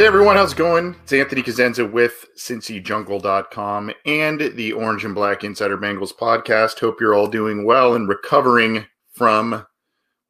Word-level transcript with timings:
Hey 0.00 0.06
everyone, 0.06 0.36
how's 0.36 0.52
it 0.52 0.56
going? 0.56 0.96
It's 1.02 1.12
Anthony 1.12 1.42
Cosenza 1.42 1.84
with 1.84 2.24
CincyJungle.com 2.34 3.92
and 4.06 4.40
the 4.40 4.72
Orange 4.72 5.04
and 5.04 5.14
Black 5.14 5.44
Insider 5.44 5.76
Bengals 5.76 6.16
podcast. 6.16 6.80
Hope 6.80 7.02
you're 7.02 7.12
all 7.12 7.26
doing 7.26 7.66
well 7.66 7.92
and 7.92 8.08
recovering 8.08 8.86
from 9.12 9.66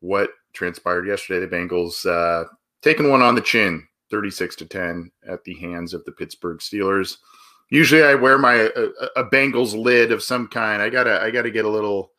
what 0.00 0.30
transpired 0.54 1.06
yesterday. 1.06 1.46
The 1.46 1.56
Bengals 1.56 2.04
uh, 2.04 2.48
taking 2.82 3.10
one 3.10 3.22
on 3.22 3.36
the 3.36 3.40
chin, 3.40 3.86
36 4.10 4.56
to 4.56 4.66
10 4.66 5.12
at 5.28 5.44
the 5.44 5.54
hands 5.54 5.94
of 5.94 6.04
the 6.04 6.10
Pittsburgh 6.10 6.58
Steelers. 6.58 7.18
Usually 7.68 8.02
I 8.02 8.16
wear 8.16 8.38
my 8.38 8.54
a, 8.54 8.88
a 9.14 9.24
Bengals 9.30 9.80
lid 9.80 10.10
of 10.10 10.20
some 10.20 10.48
kind. 10.48 10.82
I 10.82 10.90
gotta 10.90 11.22
I 11.22 11.30
gotta 11.30 11.52
get 11.52 11.64
a 11.64 11.70
little 11.70 12.10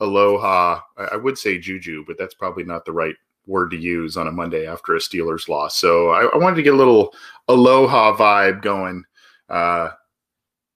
aloha. 0.00 0.82
I, 0.98 1.04
I 1.12 1.16
would 1.16 1.38
say 1.38 1.58
juju, 1.58 2.04
but 2.06 2.18
that's 2.18 2.34
probably 2.34 2.64
not 2.64 2.84
the 2.84 2.92
right 2.92 3.16
word 3.46 3.70
to 3.70 3.76
use 3.76 4.16
on 4.16 4.28
a 4.28 4.32
Monday 4.32 4.66
after 4.66 4.94
a 4.94 4.98
Steelers 4.98 5.48
loss. 5.48 5.76
So 5.76 6.10
I, 6.10 6.24
I 6.26 6.36
wanted 6.36 6.56
to 6.56 6.62
get 6.62 6.74
a 6.74 6.76
little 6.76 7.14
aloha 7.48 8.16
vibe 8.16 8.62
going, 8.62 9.04
uh, 9.48 9.90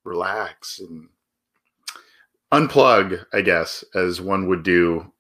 relax 0.05 0.81
and 0.81 1.09
unplug, 2.53 3.25
I 3.33 3.41
guess, 3.43 3.85
as 3.95 4.21
one 4.21 4.49
would 4.49 4.63
do 4.63 5.13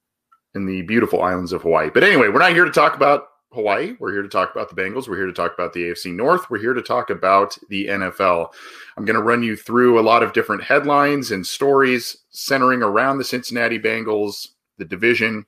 in 0.54 0.66
the 0.66 0.82
beautiful 0.82 1.22
islands 1.22 1.52
of 1.52 1.62
Hawaii. 1.62 1.90
But 1.92 2.04
anyway, 2.04 2.28
we're 2.28 2.38
not 2.38 2.52
here 2.52 2.64
to 2.64 2.70
talk 2.70 2.94
about 2.94 3.28
Hawaii. 3.52 3.94
We're 3.98 4.12
here 4.12 4.22
to 4.22 4.28
talk 4.28 4.54
about 4.54 4.68
the 4.68 4.80
Bengals. 4.80 5.08
We're 5.08 5.16
here 5.16 5.26
to 5.26 5.32
talk 5.32 5.54
about 5.54 5.72
the 5.72 5.84
AFC 5.84 6.14
North. 6.14 6.48
We're 6.50 6.58
here 6.58 6.74
to 6.74 6.82
talk 6.82 7.10
about 7.10 7.56
the 7.68 7.86
NFL. 7.86 8.48
I'm 8.96 9.04
going 9.04 9.16
to 9.16 9.22
run 9.22 9.42
you 9.42 9.56
through 9.56 9.98
a 9.98 10.02
lot 10.02 10.22
of 10.22 10.32
different 10.32 10.62
headlines 10.62 11.30
and 11.30 11.46
stories 11.46 12.16
centering 12.30 12.82
around 12.82 13.18
the 13.18 13.24
Cincinnati 13.24 13.78
Bengals, 13.78 14.48
the 14.78 14.84
division, 14.84 15.46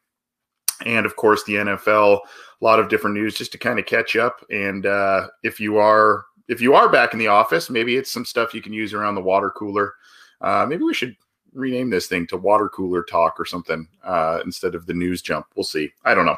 and 0.85 1.07
of 1.07 1.17
course 1.17 1.45
the 1.45 1.55
NFL. 1.55 2.21
A 2.61 2.65
lot 2.65 2.81
of 2.81 2.89
different 2.89 3.15
news 3.15 3.35
just 3.35 3.53
to 3.53 3.59
kind 3.59 3.79
of 3.79 3.87
catch 3.87 4.17
up. 4.17 4.45
And 4.51 4.85
uh, 4.87 5.29
if 5.43 5.61
you 5.61 5.79
are 5.79 6.25
if 6.49 6.61
you 6.61 6.75
are 6.75 6.89
back 6.89 7.13
in 7.13 7.19
the 7.19 7.29
office, 7.29 7.71
maybe 7.71 7.97
it's 7.97 8.11
some 8.11 8.25
stuff 8.25 8.55
you 8.55 8.63
can 8.63 8.73
use 8.73 8.95
around 8.95 9.15
the 9.15 9.21
water 9.21 9.51
cooler. 9.51 9.95
Uh, 10.41 10.67
maybe 10.69 10.83
we 10.83 10.95
should 10.95 11.15
rename 11.53 11.91
this 11.91 12.07
thing 12.07 12.27
to 12.27 12.37
water 12.37 12.69
cooler 12.69 13.03
talk 13.03 13.39
or 13.39 13.45
something 13.45 13.87
uh, 14.05 14.41
instead 14.45 14.75
of 14.75 14.87
the 14.87 14.95
news 14.95 15.23
jump. 15.23 15.47
We'll 15.55 15.65
see. 15.65 15.93
I 16.05 16.15
don't 16.15 16.27
know. 16.27 16.37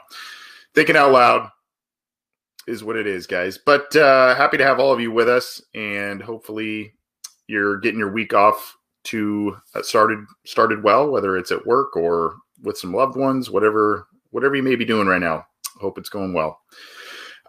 Thinking 0.74 0.96
out 0.96 1.12
loud 1.12 1.50
is 2.66 2.84
what 2.84 2.96
it 2.96 3.06
is, 3.06 3.26
guys. 3.26 3.58
But 3.58 3.94
uh, 3.96 4.34
happy 4.34 4.56
to 4.56 4.64
have 4.64 4.78
all 4.80 4.92
of 4.92 5.00
you 5.00 5.10
with 5.10 5.28
us, 5.28 5.62
and 5.74 6.22
hopefully 6.22 6.94
you're 7.46 7.78
getting 7.78 7.98
your 7.98 8.12
week 8.12 8.34
off 8.34 8.76
to 9.02 9.56
uh, 9.74 9.82
started 9.82 10.24
started 10.44 10.82
well, 10.82 11.10
whether 11.10 11.36
it's 11.36 11.52
at 11.52 11.66
work 11.66 11.96
or 11.96 12.36
with 12.62 12.78
some 12.78 12.92
loved 12.94 13.16
ones, 13.16 13.50
whatever 13.50 14.06
whatever 14.30 14.56
you 14.56 14.62
may 14.62 14.76
be 14.76 14.84
doing 14.84 15.06
right 15.06 15.20
now. 15.20 15.46
Hope 15.80 15.98
it's 15.98 16.08
going 16.08 16.32
well. 16.32 16.60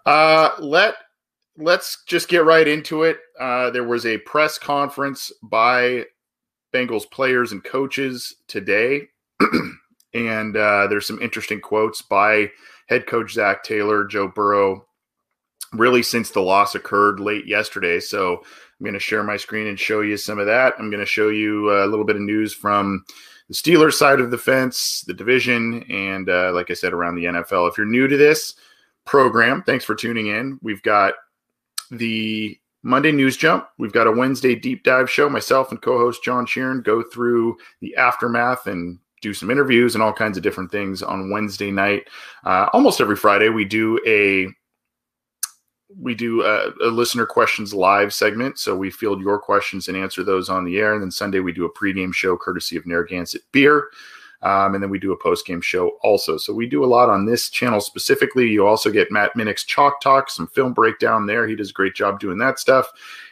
Uh, 0.05 0.51
let 0.59 0.95
let's 1.57 2.03
just 2.07 2.27
get 2.27 2.45
right 2.45 2.67
into 2.67 3.03
it. 3.03 3.19
Uh, 3.39 3.69
there 3.69 3.83
was 3.83 4.05
a 4.05 4.17
press 4.19 4.57
conference 4.57 5.31
by 5.43 6.05
Bengals 6.73 7.09
players 7.09 7.51
and 7.51 7.63
coaches 7.63 8.35
today, 8.47 9.07
and 10.13 10.55
uh, 10.55 10.87
there's 10.87 11.07
some 11.07 11.21
interesting 11.21 11.59
quotes 11.59 12.01
by 12.01 12.49
head 12.87 13.07
coach 13.07 13.33
Zach 13.33 13.63
Taylor, 13.63 14.05
Joe 14.05 14.27
Burrow, 14.27 14.85
really 15.73 16.03
since 16.03 16.31
the 16.31 16.41
loss 16.41 16.75
occurred 16.75 17.19
late 17.19 17.45
yesterday. 17.45 17.99
So 17.99 18.37
I'm 18.37 18.83
going 18.83 18.93
to 18.93 18.99
share 18.99 19.23
my 19.23 19.37
screen 19.37 19.67
and 19.67 19.79
show 19.79 20.01
you 20.01 20.17
some 20.17 20.39
of 20.39 20.47
that. 20.47 20.73
I'm 20.79 20.89
going 20.89 21.01
to 21.01 21.05
show 21.05 21.29
you 21.29 21.71
a 21.71 21.85
little 21.85 22.05
bit 22.05 22.15
of 22.15 22.21
news 22.21 22.53
from 22.53 23.05
the 23.51 23.57
Steelers 23.57 23.95
side 23.95 24.21
of 24.21 24.31
the 24.31 24.37
fence, 24.37 25.03
the 25.07 25.13
division, 25.13 25.83
and 25.89 26.29
uh, 26.29 26.53
like 26.53 26.71
I 26.71 26.73
said, 26.73 26.93
around 26.93 27.15
the 27.15 27.25
NFL. 27.25 27.69
If 27.69 27.77
you're 27.77 27.85
new 27.85 28.07
to 28.07 28.15
this 28.15 28.55
program, 29.05 29.61
thanks 29.63 29.83
for 29.83 29.93
tuning 29.93 30.27
in. 30.27 30.57
We've 30.61 30.81
got 30.83 31.15
the 31.89 32.57
Monday 32.81 33.11
News 33.11 33.35
Jump. 33.35 33.67
We've 33.77 33.91
got 33.91 34.07
a 34.07 34.11
Wednesday 34.11 34.55
deep 34.55 34.85
dive 34.85 35.09
show. 35.09 35.29
Myself 35.29 35.69
and 35.71 35.81
co 35.81 35.97
host 35.97 36.23
John 36.23 36.45
Sheeran 36.45 36.81
go 36.81 37.03
through 37.03 37.57
the 37.81 37.93
aftermath 37.97 38.67
and 38.67 38.97
do 39.21 39.33
some 39.33 39.51
interviews 39.51 39.95
and 39.95 40.01
all 40.01 40.13
kinds 40.13 40.37
of 40.37 40.43
different 40.43 40.71
things 40.71 41.03
on 41.03 41.29
Wednesday 41.29 41.71
night. 41.71 42.07
Uh, 42.45 42.69
almost 42.71 43.01
every 43.01 43.17
Friday, 43.17 43.49
we 43.49 43.65
do 43.65 43.99
a 44.07 44.47
we 45.99 46.15
do 46.15 46.43
a, 46.43 46.71
a, 46.83 46.89
listener 46.89 47.25
questions 47.25 47.73
live 47.73 48.13
segment. 48.13 48.59
So 48.59 48.75
we 48.75 48.89
field 48.89 49.21
your 49.21 49.39
questions 49.39 49.87
and 49.87 49.97
answer 49.97 50.23
those 50.23 50.49
on 50.49 50.65
the 50.65 50.77
air. 50.77 50.93
And 50.93 51.01
then 51.01 51.11
Sunday 51.11 51.39
we 51.39 51.51
do 51.51 51.65
a 51.65 51.73
pregame 51.73 52.13
show 52.13 52.37
courtesy 52.37 52.77
of 52.77 52.85
Narragansett 52.85 53.43
Beer. 53.51 53.89
Um, 54.43 54.73
and 54.73 54.83
then 54.83 54.89
we 54.89 54.97
do 54.97 55.11
a 55.11 55.19
postgame 55.19 55.61
show 55.61 55.97
also. 56.01 56.37
So 56.37 56.53
we 56.53 56.67
do 56.67 56.83
a 56.83 56.87
lot 56.87 57.09
on 57.09 57.25
this 57.25 57.49
channel 57.49 57.79
specifically. 57.79 58.47
You 58.49 58.65
also 58.65 58.89
get 58.89 59.11
Matt 59.11 59.35
Minich's 59.35 59.63
Chalk 59.63 60.01
Talk, 60.01 60.31
some 60.31 60.47
film 60.47 60.73
breakdown 60.73 61.27
there. 61.27 61.47
He 61.47 61.55
does 61.55 61.69
a 61.69 61.73
great 61.73 61.93
job 61.93 62.19
doing 62.19 62.39
that 62.39 62.57
stuff. 62.57 62.87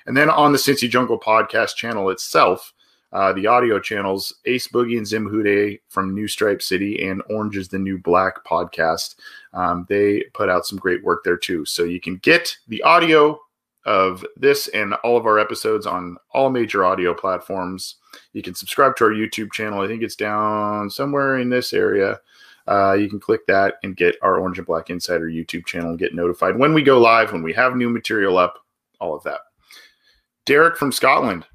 And 0.05 0.15
then 0.15 0.29
on 0.29 0.51
the 0.51 0.59
Cincy 0.59 0.87
Jungle 0.87 1.19
podcast 1.19 1.75
channel 1.75 2.11
itself, 2.11 2.73
uh, 3.11 3.33
the 3.33 3.47
audio 3.47 3.79
channels 3.79 4.35
Ace 4.45 4.67
Boogie 4.67 4.97
and 4.97 5.07
Zim 5.07 5.27
Hude 5.27 5.79
from 5.87 6.13
New 6.13 6.27
Stripe 6.27 6.61
City 6.61 7.07
and 7.07 7.23
Orange 7.29 7.57
is 7.57 7.69
the 7.69 7.79
New 7.79 7.97
Black 7.97 8.43
podcast. 8.45 9.15
Um, 9.53 9.85
they 9.89 10.23
put 10.33 10.49
out 10.49 10.65
some 10.65 10.77
great 10.77 11.03
work 11.03 11.23
there 11.23 11.37
too. 11.37 11.65
So 11.65 11.83
you 11.83 11.99
can 11.99 12.17
get 12.17 12.55
the 12.67 12.81
audio 12.83 13.39
of 13.85 14.25
this 14.35 14.67
and 14.69 14.93
all 14.95 15.17
of 15.17 15.25
our 15.25 15.39
episodes 15.39 15.85
on 15.87 16.17
all 16.31 16.49
major 16.49 16.85
audio 16.85 17.13
platforms. 17.13 17.95
You 18.33 18.41
can 18.41 18.53
subscribe 18.53 18.95
to 18.97 19.05
our 19.05 19.11
YouTube 19.11 19.51
channel. 19.51 19.81
I 19.81 19.87
think 19.87 20.03
it's 20.03 20.15
down 20.15 20.89
somewhere 20.89 21.39
in 21.39 21.49
this 21.49 21.73
area. 21.73 22.19
Uh, 22.67 22.93
you 22.93 23.09
can 23.09 23.19
click 23.19 23.47
that 23.47 23.75
and 23.83 23.97
get 23.97 24.15
our 24.21 24.37
Orange 24.37 24.59
and 24.59 24.67
Black 24.67 24.91
Insider 24.91 25.27
YouTube 25.27 25.65
channel 25.65 25.89
and 25.89 25.99
get 25.99 26.13
notified 26.13 26.57
when 26.57 26.73
we 26.73 26.83
go 26.83 26.99
live, 26.99 27.31
when 27.31 27.41
we 27.41 27.53
have 27.53 27.75
new 27.75 27.89
material 27.89 28.37
up, 28.37 28.59
all 28.99 29.15
of 29.15 29.23
that. 29.23 29.39
Derek 30.45 30.77
from 30.77 30.91
Scotland 30.91 31.45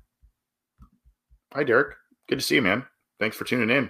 Hi, 1.54 1.62
Derek. 1.62 1.94
Good 2.28 2.40
to 2.40 2.44
see 2.44 2.56
you, 2.56 2.62
man. 2.62 2.84
Thanks 3.20 3.36
for 3.36 3.44
tuning 3.44 3.70
in. 3.70 3.88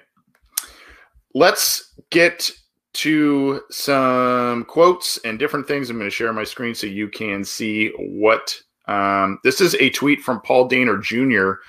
Let's 1.34 1.94
get 2.10 2.50
to 2.94 3.60
some 3.70 4.64
quotes 4.64 5.18
and 5.18 5.38
different 5.38 5.66
things. 5.66 5.90
I'm 5.90 5.98
going 5.98 6.08
to 6.08 6.14
share 6.14 6.32
my 6.32 6.44
screen 6.44 6.74
so 6.74 6.86
you 6.86 7.08
can 7.08 7.44
see 7.44 7.92
what 7.98 8.58
um, 8.86 9.38
this 9.44 9.60
is 9.60 9.74
a 9.76 9.90
tweet 9.90 10.20
from 10.20 10.40
Paul 10.40 10.68
Dehner 10.68 11.02
Jr. 11.02 11.60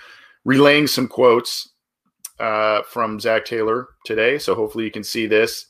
relaying 0.43 0.87
some 0.87 1.07
quotes 1.07 1.69
uh, 2.39 2.81
from 2.83 3.19
Zach 3.19 3.45
Taylor 3.45 3.89
today. 4.05 4.37
So 4.37 4.55
hopefully 4.55 4.83
you 4.85 4.91
can 4.91 5.03
see 5.03 5.25
this. 5.25 5.67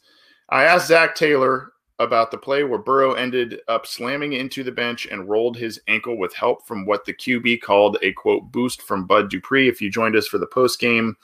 I 0.49 0.63
asked 0.63 0.87
Zach 0.87 1.15
Taylor 1.15 1.71
about 1.99 2.29
the 2.29 2.37
play 2.37 2.63
where 2.63 2.79
Burrow 2.79 3.13
ended 3.13 3.59
up 3.67 3.87
slamming 3.87 4.33
into 4.33 4.63
the 4.63 4.71
bench 4.71 5.07
and 5.09 5.29
rolled 5.29 5.55
his 5.55 5.79
ankle 5.87 6.17
with 6.17 6.33
help 6.33 6.67
from 6.67 6.85
what 6.85 7.05
the 7.05 7.13
QB 7.13 7.61
called 7.61 7.97
a 8.01 8.11
quote 8.13 8.51
boost 8.51 8.81
from 8.81 9.07
Bud 9.07 9.29
Dupree. 9.29 9.69
If 9.69 9.81
you 9.81 9.89
joined 9.89 10.15
us 10.15 10.27
for 10.27 10.37
the 10.37 10.47
post 10.47 10.79
game 10.79 11.15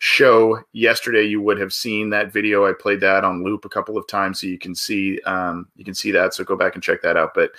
show 0.00 0.58
yesterday, 0.72 1.24
you 1.24 1.42
would 1.42 1.58
have 1.58 1.74
seen 1.74 2.08
that 2.08 2.32
video. 2.32 2.66
I 2.66 2.72
played 2.72 3.00
that 3.00 3.22
on 3.22 3.44
loop 3.44 3.66
a 3.66 3.68
couple 3.70 3.98
of 3.98 4.08
times, 4.08 4.40
so 4.40 4.46
you 4.46 4.58
can 4.58 4.74
see 4.74 5.20
um, 5.26 5.68
you 5.76 5.84
can 5.84 5.94
see 5.94 6.10
that. 6.10 6.34
So 6.34 6.42
go 6.42 6.56
back 6.56 6.74
and 6.74 6.82
check 6.82 7.02
that 7.02 7.18
out. 7.18 7.32
But 7.34 7.52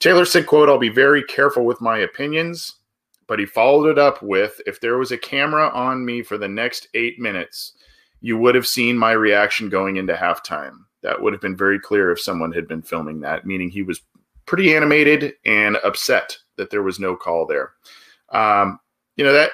Taylor 0.00 0.24
said, 0.24 0.46
"quote 0.46 0.68
I'll 0.68 0.78
be 0.78 0.88
very 0.88 1.22
careful 1.22 1.64
with 1.64 1.80
my 1.80 1.98
opinions." 1.98 2.76
But 3.28 3.38
he 3.38 3.46
followed 3.46 3.88
it 3.88 3.98
up 3.98 4.22
with, 4.22 4.60
"If 4.66 4.80
there 4.80 4.96
was 4.96 5.12
a 5.12 5.18
camera 5.18 5.68
on 5.68 6.04
me 6.04 6.22
for 6.22 6.38
the 6.38 6.48
next 6.48 6.88
eight 6.94 7.20
minutes, 7.20 7.74
you 8.22 8.38
would 8.38 8.54
have 8.54 8.66
seen 8.66 8.96
my 8.96 9.12
reaction 9.12 9.68
going 9.68 9.96
into 9.96 10.14
halftime. 10.14 10.78
That 11.02 11.20
would 11.20 11.34
have 11.34 11.42
been 11.42 11.56
very 11.56 11.78
clear 11.78 12.10
if 12.10 12.20
someone 12.20 12.52
had 12.52 12.66
been 12.66 12.82
filming 12.82 13.20
that, 13.20 13.44
meaning 13.44 13.68
he 13.68 13.82
was 13.82 14.00
pretty 14.46 14.74
animated 14.74 15.34
and 15.44 15.76
upset 15.84 16.38
that 16.56 16.70
there 16.70 16.82
was 16.82 16.98
no 16.98 17.16
call 17.16 17.46
there. 17.46 17.72
Um, 18.30 18.80
you 19.16 19.24
know 19.24 19.32
that 19.34 19.50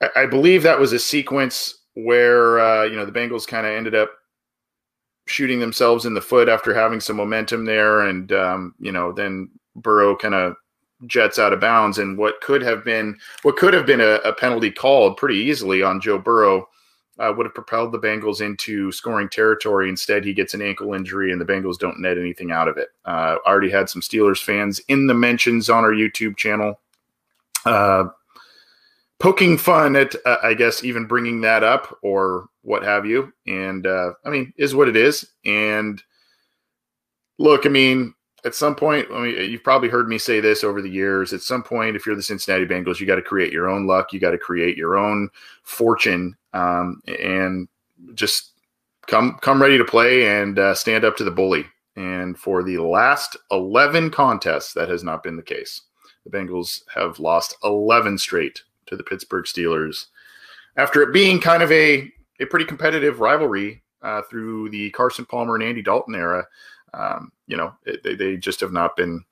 I, 0.00 0.26
believe 0.26 0.62
that 0.62 0.78
was 0.78 0.92
a 0.92 0.98
sequence 0.98 1.78
where 1.94 2.60
uh, 2.60 2.84
you 2.84 2.96
know 2.96 3.04
the 3.04 3.12
Bengals 3.12 3.46
kind 3.46 3.66
of 3.66 3.72
ended 3.72 3.94
up 3.94 4.10
shooting 5.26 5.60
themselves 5.60 6.06
in 6.06 6.14
the 6.14 6.20
foot 6.20 6.48
after 6.48 6.74
having 6.74 7.00
some 7.00 7.16
momentum 7.16 7.64
there, 7.64 8.02
and 8.02 8.32
um, 8.32 8.74
you 8.78 8.92
know 8.92 9.12
then 9.12 9.50
Burrow 9.76 10.16
kind 10.16 10.34
of 10.34 10.56
jets 11.06 11.38
out 11.38 11.52
of 11.52 11.60
bounds, 11.60 11.98
and 11.98 12.16
what 12.16 12.40
could 12.40 12.62
have 12.62 12.84
been 12.84 13.18
what 13.42 13.56
could 13.56 13.74
have 13.74 13.86
been 13.86 14.00
a, 14.00 14.14
a 14.24 14.32
penalty 14.32 14.70
called 14.70 15.16
pretty 15.16 15.36
easily 15.36 15.82
on 15.82 16.00
Joe 16.00 16.18
Burrow. 16.18 16.66
Uh, 17.18 17.30
would 17.36 17.44
have 17.44 17.54
propelled 17.54 17.92
the 17.92 17.98
Bengals 17.98 18.40
into 18.40 18.90
scoring 18.90 19.28
territory. 19.28 19.90
Instead, 19.90 20.24
he 20.24 20.32
gets 20.32 20.54
an 20.54 20.62
ankle 20.62 20.94
injury, 20.94 21.32
and 21.32 21.38
the 21.38 21.44
Bengals 21.44 21.76
don't 21.76 22.00
net 22.00 22.16
anything 22.16 22.50
out 22.50 22.66
of 22.66 22.78
it. 22.78 22.88
Uh, 23.04 23.36
already 23.46 23.68
had 23.68 23.90
some 23.90 24.00
Steelers 24.00 24.42
fans 24.42 24.80
in 24.88 25.06
the 25.06 25.12
mentions 25.12 25.68
on 25.68 25.84
our 25.84 25.92
YouTube 25.92 26.38
channel 26.38 26.80
uh, 27.66 28.04
poking 29.20 29.58
fun 29.58 29.94
at, 29.94 30.16
uh, 30.26 30.38
I 30.42 30.54
guess, 30.54 30.82
even 30.82 31.06
bringing 31.06 31.42
that 31.42 31.62
up 31.62 31.96
or 32.02 32.48
what 32.62 32.82
have 32.82 33.06
you. 33.06 33.32
And 33.46 33.86
uh, 33.86 34.14
I 34.24 34.30
mean, 34.30 34.52
is 34.56 34.74
what 34.74 34.88
it 34.88 34.96
is. 34.96 35.30
And 35.44 36.02
look, 37.38 37.66
I 37.66 37.68
mean, 37.68 38.14
at 38.44 38.54
some 38.54 38.74
point, 38.74 39.06
I 39.12 39.20
mean, 39.20 39.50
you've 39.50 39.62
probably 39.62 39.90
heard 39.90 40.08
me 40.08 40.16
say 40.16 40.40
this 40.40 40.64
over 40.64 40.80
the 40.80 40.90
years. 40.90 41.34
At 41.34 41.42
some 41.42 41.62
point, 41.62 41.94
if 41.94 42.06
you're 42.06 42.16
the 42.16 42.22
Cincinnati 42.22 42.64
Bengals, 42.64 42.98
you 42.98 43.06
got 43.06 43.16
to 43.16 43.22
create 43.22 43.52
your 43.52 43.68
own 43.68 43.86
luck. 43.86 44.12
You 44.12 44.18
got 44.18 44.30
to 44.30 44.38
create 44.38 44.78
your 44.78 44.96
own 44.96 45.28
fortune, 45.62 46.34
um, 46.54 47.02
and 47.06 47.68
just 48.14 48.52
come 49.06 49.36
come 49.42 49.60
ready 49.60 49.76
to 49.76 49.84
play 49.84 50.40
and 50.40 50.58
uh, 50.58 50.74
stand 50.74 51.04
up 51.04 51.18
to 51.18 51.24
the 51.24 51.30
bully. 51.30 51.66
And 51.96 52.38
for 52.38 52.62
the 52.62 52.78
last 52.78 53.36
eleven 53.50 54.10
contests, 54.10 54.72
that 54.72 54.88
has 54.88 55.04
not 55.04 55.22
been 55.22 55.36
the 55.36 55.42
case. 55.42 55.82
The 56.24 56.30
Bengals 56.30 56.82
have 56.94 57.18
lost 57.18 57.56
11 57.64 58.18
straight 58.18 58.62
to 58.90 58.96
the 58.96 59.02
Pittsburgh 59.02 59.46
Steelers 59.46 60.06
after 60.76 61.02
it 61.02 61.12
being 61.12 61.40
kind 61.40 61.62
of 61.62 61.72
a, 61.72 62.10
a 62.40 62.44
pretty 62.46 62.64
competitive 62.64 63.20
rivalry 63.20 63.82
uh, 64.02 64.22
through 64.28 64.68
the 64.70 64.90
Carson 64.90 65.24
Palmer 65.24 65.54
and 65.54 65.64
Andy 65.64 65.82
Dalton 65.82 66.14
era. 66.14 66.46
Um, 66.92 67.32
you 67.46 67.56
know, 67.56 67.74
it, 67.86 68.02
they, 68.02 68.14
they 68.14 68.36
just 68.36 68.60
have 68.60 68.72
not 68.72 68.96
been 68.96 69.24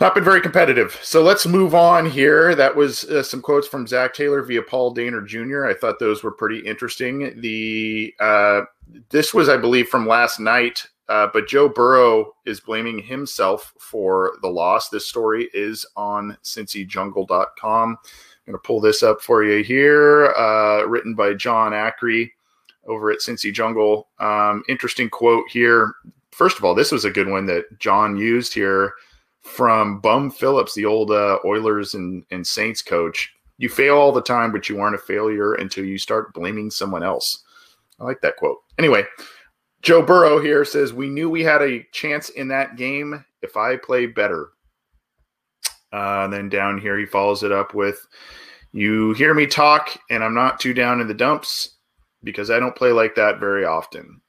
not 0.00 0.14
been 0.14 0.24
very 0.24 0.40
competitive. 0.40 0.98
So 1.02 1.22
let's 1.22 1.46
move 1.46 1.74
on 1.74 2.08
here. 2.08 2.54
That 2.54 2.76
was 2.76 3.04
uh, 3.04 3.22
some 3.22 3.42
quotes 3.42 3.66
from 3.66 3.86
Zach 3.86 4.14
Taylor 4.14 4.42
via 4.42 4.62
Paul 4.62 4.94
Dehner 4.94 5.26
Jr. 5.26 5.66
I 5.66 5.74
thought 5.74 5.98
those 5.98 6.22
were 6.22 6.30
pretty 6.30 6.60
interesting. 6.60 7.40
The 7.40 8.14
uh, 8.20 8.62
this 9.10 9.34
was, 9.34 9.48
I 9.48 9.56
believe, 9.56 9.88
from 9.88 10.06
last 10.06 10.38
night 10.38 10.86
uh, 11.08 11.28
but 11.32 11.48
Joe 11.48 11.68
Burrow 11.68 12.34
is 12.44 12.60
blaming 12.60 12.98
himself 12.98 13.72
for 13.78 14.36
the 14.42 14.48
loss. 14.48 14.88
This 14.88 15.06
story 15.06 15.48
is 15.54 15.86
on 15.96 16.36
cincyjungle.com. 16.42 17.90
I'm 17.90 18.52
going 18.52 18.54
to 18.54 18.66
pull 18.66 18.80
this 18.80 19.02
up 19.02 19.20
for 19.20 19.44
you 19.44 19.62
here, 19.62 20.26
uh, 20.32 20.84
written 20.84 21.14
by 21.14 21.34
John 21.34 21.72
Ackree 21.72 22.30
over 22.86 23.10
at 23.10 23.20
Cincy 23.20 23.52
Jungle. 23.52 24.08
Um, 24.18 24.62
interesting 24.68 25.08
quote 25.08 25.48
here. 25.50 25.94
First 26.32 26.58
of 26.58 26.64
all, 26.64 26.74
this 26.74 26.92
was 26.92 27.04
a 27.04 27.10
good 27.10 27.28
one 27.28 27.46
that 27.46 27.78
John 27.78 28.16
used 28.16 28.54
here 28.54 28.94
from 29.42 30.00
Bum 30.00 30.30
Phillips, 30.30 30.74
the 30.74 30.84
old 30.84 31.10
uh, 31.10 31.38
Oilers 31.44 31.94
and, 31.94 32.24
and 32.30 32.46
Saints 32.46 32.82
coach. 32.82 33.34
You 33.56 33.68
fail 33.68 33.96
all 33.96 34.12
the 34.12 34.22
time, 34.22 34.52
but 34.52 34.68
you 34.68 34.80
aren't 34.80 34.94
a 34.94 34.98
failure 34.98 35.54
until 35.54 35.84
you 35.84 35.98
start 35.98 36.32
blaming 36.32 36.70
someone 36.70 37.02
else. 37.02 37.44
I 37.98 38.04
like 38.04 38.20
that 38.20 38.36
quote. 38.36 38.58
Anyway, 38.78 39.04
Joe 39.82 40.02
Burrow 40.02 40.40
here 40.40 40.64
says, 40.64 40.92
We 40.92 41.08
knew 41.08 41.30
we 41.30 41.42
had 41.42 41.62
a 41.62 41.84
chance 41.92 42.30
in 42.30 42.48
that 42.48 42.76
game 42.76 43.24
if 43.42 43.56
I 43.56 43.76
play 43.76 44.06
better. 44.06 44.50
Uh, 45.92 46.24
and 46.24 46.32
then 46.32 46.48
down 46.48 46.78
here, 46.78 46.98
he 46.98 47.06
follows 47.06 47.42
it 47.42 47.52
up 47.52 47.74
with, 47.74 48.06
You 48.72 49.12
hear 49.14 49.34
me 49.34 49.46
talk, 49.46 49.98
and 50.10 50.22
I'm 50.22 50.34
not 50.34 50.60
too 50.60 50.74
down 50.74 51.00
in 51.00 51.06
the 51.06 51.14
dumps 51.14 51.76
because 52.24 52.50
I 52.50 52.58
don't 52.58 52.76
play 52.76 52.92
like 52.92 53.14
that 53.14 53.38
very 53.38 53.64
often. 53.64 54.20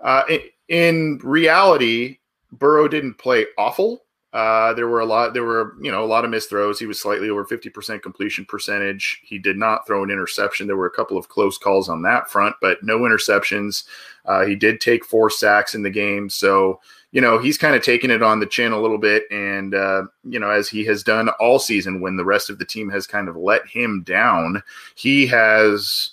Uh, 0.00 0.22
in, 0.28 0.40
in 0.68 1.20
reality, 1.22 2.18
Burrow 2.52 2.88
didn't 2.88 3.14
play 3.14 3.46
awful. 3.58 4.04
Uh, 4.32 4.72
there 4.72 4.88
were 4.88 5.00
a 5.00 5.04
lot. 5.04 5.34
There 5.34 5.44
were 5.44 5.76
you 5.80 5.92
know 5.92 6.02
a 6.02 6.06
lot 6.06 6.24
of 6.24 6.30
missed 6.30 6.48
throws. 6.48 6.78
He 6.78 6.86
was 6.86 6.98
slightly 6.98 7.28
over 7.28 7.44
fifty 7.44 7.68
percent 7.68 8.02
completion 8.02 8.46
percentage. 8.46 9.20
He 9.24 9.38
did 9.38 9.58
not 9.58 9.86
throw 9.86 10.02
an 10.02 10.10
interception. 10.10 10.66
There 10.66 10.76
were 10.76 10.86
a 10.86 10.90
couple 10.90 11.18
of 11.18 11.28
close 11.28 11.58
calls 11.58 11.90
on 11.90 12.00
that 12.02 12.30
front, 12.30 12.56
but 12.62 12.82
no 12.82 13.00
interceptions. 13.00 13.84
Uh, 14.24 14.46
he 14.46 14.54
did 14.54 14.80
take 14.80 15.04
four 15.04 15.28
sacks 15.28 15.74
in 15.74 15.82
the 15.82 15.90
game, 15.90 16.30
so 16.30 16.80
you 17.10 17.20
know 17.20 17.38
he's 17.38 17.58
kind 17.58 17.76
of 17.76 17.82
taking 17.82 18.10
it 18.10 18.22
on 18.22 18.40
the 18.40 18.46
chin 18.46 18.72
a 18.72 18.80
little 18.80 18.96
bit. 18.96 19.24
And 19.30 19.74
uh, 19.74 20.04
you 20.24 20.38
know 20.38 20.48
as 20.48 20.66
he 20.66 20.82
has 20.86 21.02
done 21.02 21.28
all 21.38 21.58
season, 21.58 22.00
when 22.00 22.16
the 22.16 22.24
rest 22.24 22.48
of 22.48 22.58
the 22.58 22.64
team 22.64 22.88
has 22.88 23.06
kind 23.06 23.28
of 23.28 23.36
let 23.36 23.66
him 23.66 24.02
down, 24.02 24.62
he 24.94 25.26
has 25.26 26.12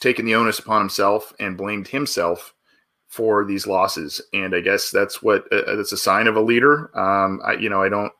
taken 0.00 0.26
the 0.26 0.34
onus 0.34 0.58
upon 0.58 0.80
himself 0.80 1.32
and 1.38 1.56
blamed 1.56 1.86
himself 1.88 2.54
for 3.14 3.44
these 3.44 3.66
losses, 3.66 4.20
and 4.32 4.54
I 4.54 4.60
guess 4.60 4.90
that's 4.90 5.22
what 5.22 5.44
uh, 5.52 5.76
that's 5.76 5.92
a 5.92 5.96
sign 5.96 6.26
of 6.26 6.34
a 6.34 6.40
leader. 6.40 6.90
Um, 6.98 7.40
I, 7.44 7.52
you 7.52 7.68
know, 7.68 7.80
I 7.80 7.88
don't 7.88 8.12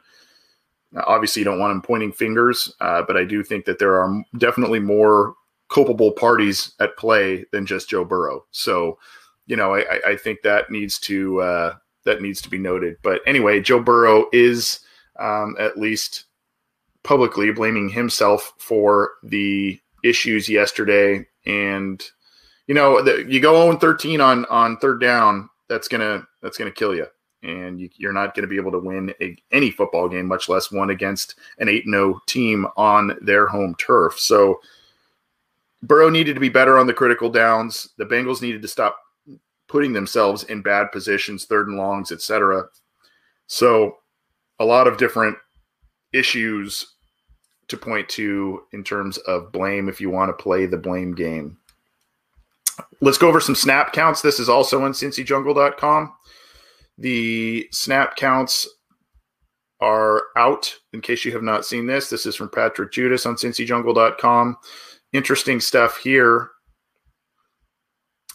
obviously 0.97 1.41
you 1.41 1.45
don't 1.45 1.59
want 1.59 1.73
him 1.73 1.83
pointing 1.83 2.13
fingers, 2.13 2.73
uh, 2.81 3.03
but 3.03 3.17
I 3.17 3.25
do 3.25 3.43
think 3.43 3.65
that 3.65 3.81
there 3.81 4.01
are 4.01 4.23
definitely 4.39 4.79
more 4.79 5.35
culpable 5.69 6.13
parties 6.13 6.75
at 6.79 6.97
play 6.97 7.45
than 7.51 7.67
just 7.67 7.89
Joe 7.89 8.05
Burrow. 8.05 8.45
So, 8.53 8.99
you 9.47 9.57
know, 9.57 9.75
I, 9.75 10.01
I 10.07 10.17
think 10.17 10.43
that 10.43 10.71
needs 10.71 10.99
to 11.01 11.41
uh, 11.41 11.75
that 12.05 12.23
needs 12.23 12.41
to 12.43 12.51
be 12.51 12.59
noted. 12.59 12.97
But 13.03 13.21
anyway, 13.27 13.61
Joe 13.61 13.81
Burrow 13.83 14.27
is 14.33 14.79
um, 15.19 15.57
at 15.59 15.77
least 15.77 16.27
publicly 17.03 17.51
blaming 17.51 17.89
himself 17.89 18.55
for 18.59 19.11
the 19.25 19.81
issues 20.05 20.49
yesterday 20.49 21.27
and 21.47 22.03
you 22.67 22.75
know, 22.75 23.03
the, 23.03 23.25
you 23.29 23.41
go 23.41 23.67
0 23.67 23.79
13 23.79 24.21
on 24.21 24.45
on 24.47 24.77
third 24.79 25.01
down, 25.01 25.49
that's 25.69 25.89
gonna 25.89 26.27
that's 26.43 26.59
gonna 26.59 26.71
kill 26.71 26.95
you, 26.95 27.07
and 27.43 27.81
you, 27.81 28.09
are 28.09 28.13
not 28.13 28.35
to 28.35 28.47
be 28.47 28.57
able 28.57 28.73
to 28.73 28.79
win 28.79 29.13
a, 29.21 29.37
any 29.53 29.71
football 29.71 30.09
game, 30.09 30.27
much 30.27 30.49
less 30.49 30.73
one 30.73 30.91
against 30.91 31.37
an 31.59 31.69
8 31.69 31.85
0 31.85 32.21
team 32.27 32.67
on 32.77 33.17
their 33.21 33.47
home 33.47 33.75
turf. 33.79 34.19
So 34.19 34.61
Burrow 35.83 36.09
needed 36.09 36.35
to 36.35 36.41
be 36.41 36.49
better 36.49 36.79
on 36.79 36.87
the 36.87 36.95
critical 36.95 37.29
downs. 37.29 37.91
The 37.99 38.07
Bengals 38.07 38.41
needed 38.41 38.63
to 38.63 38.69
stop 38.69 38.99
putting 39.69 39.93
themselves 39.93 40.45
in 40.45 40.63
bad 40.63 40.93
positions, 40.93 41.45
third 41.45 41.69
and 41.69 41.77
longs, 41.77 42.13
etc. 42.13 42.65
So 43.47 43.99
a 44.59 44.65
lot 44.65 44.87
of 44.87 44.97
different 44.97 45.37
issues 46.13 46.95
to 47.69 47.77
point 47.77 48.09
to 48.11 48.63
in 48.73 48.85
terms 48.85 49.19
of 49.19 49.53
blame 49.53 49.89
if 49.89 50.01
you 50.01 50.11
want 50.11 50.29
to 50.29 50.43
play 50.43 50.67
the 50.67 50.77
blame 50.77 51.15
game. 51.15 51.59
Let's 53.01 53.19
go 53.19 53.29
over 53.29 53.41
some 53.41 53.55
snap 53.55 53.93
counts. 53.93 54.23
This 54.23 54.41
is 54.41 54.49
also 54.49 54.83
on 54.83 54.93
cincyjungle.com. 54.93 56.13
The 56.99 57.69
snap 57.73 58.17
counts 58.17 58.69
are 59.81 60.23
out 60.37 60.75
in 60.93 61.01
case 61.01 61.25
you 61.25 61.33
have 61.33 61.43
not 61.43 61.67
seen 61.67 61.87
this. 61.87 62.09
This 62.09 62.27
is 62.27 62.37
from 62.37 62.49
Patrick 62.49 62.93
Judis 62.93 63.27
on 63.27 63.37
cincyjungle.com. 63.37 64.57
Interesting 65.13 65.61
stuff 65.61 65.99
here. 65.99 66.51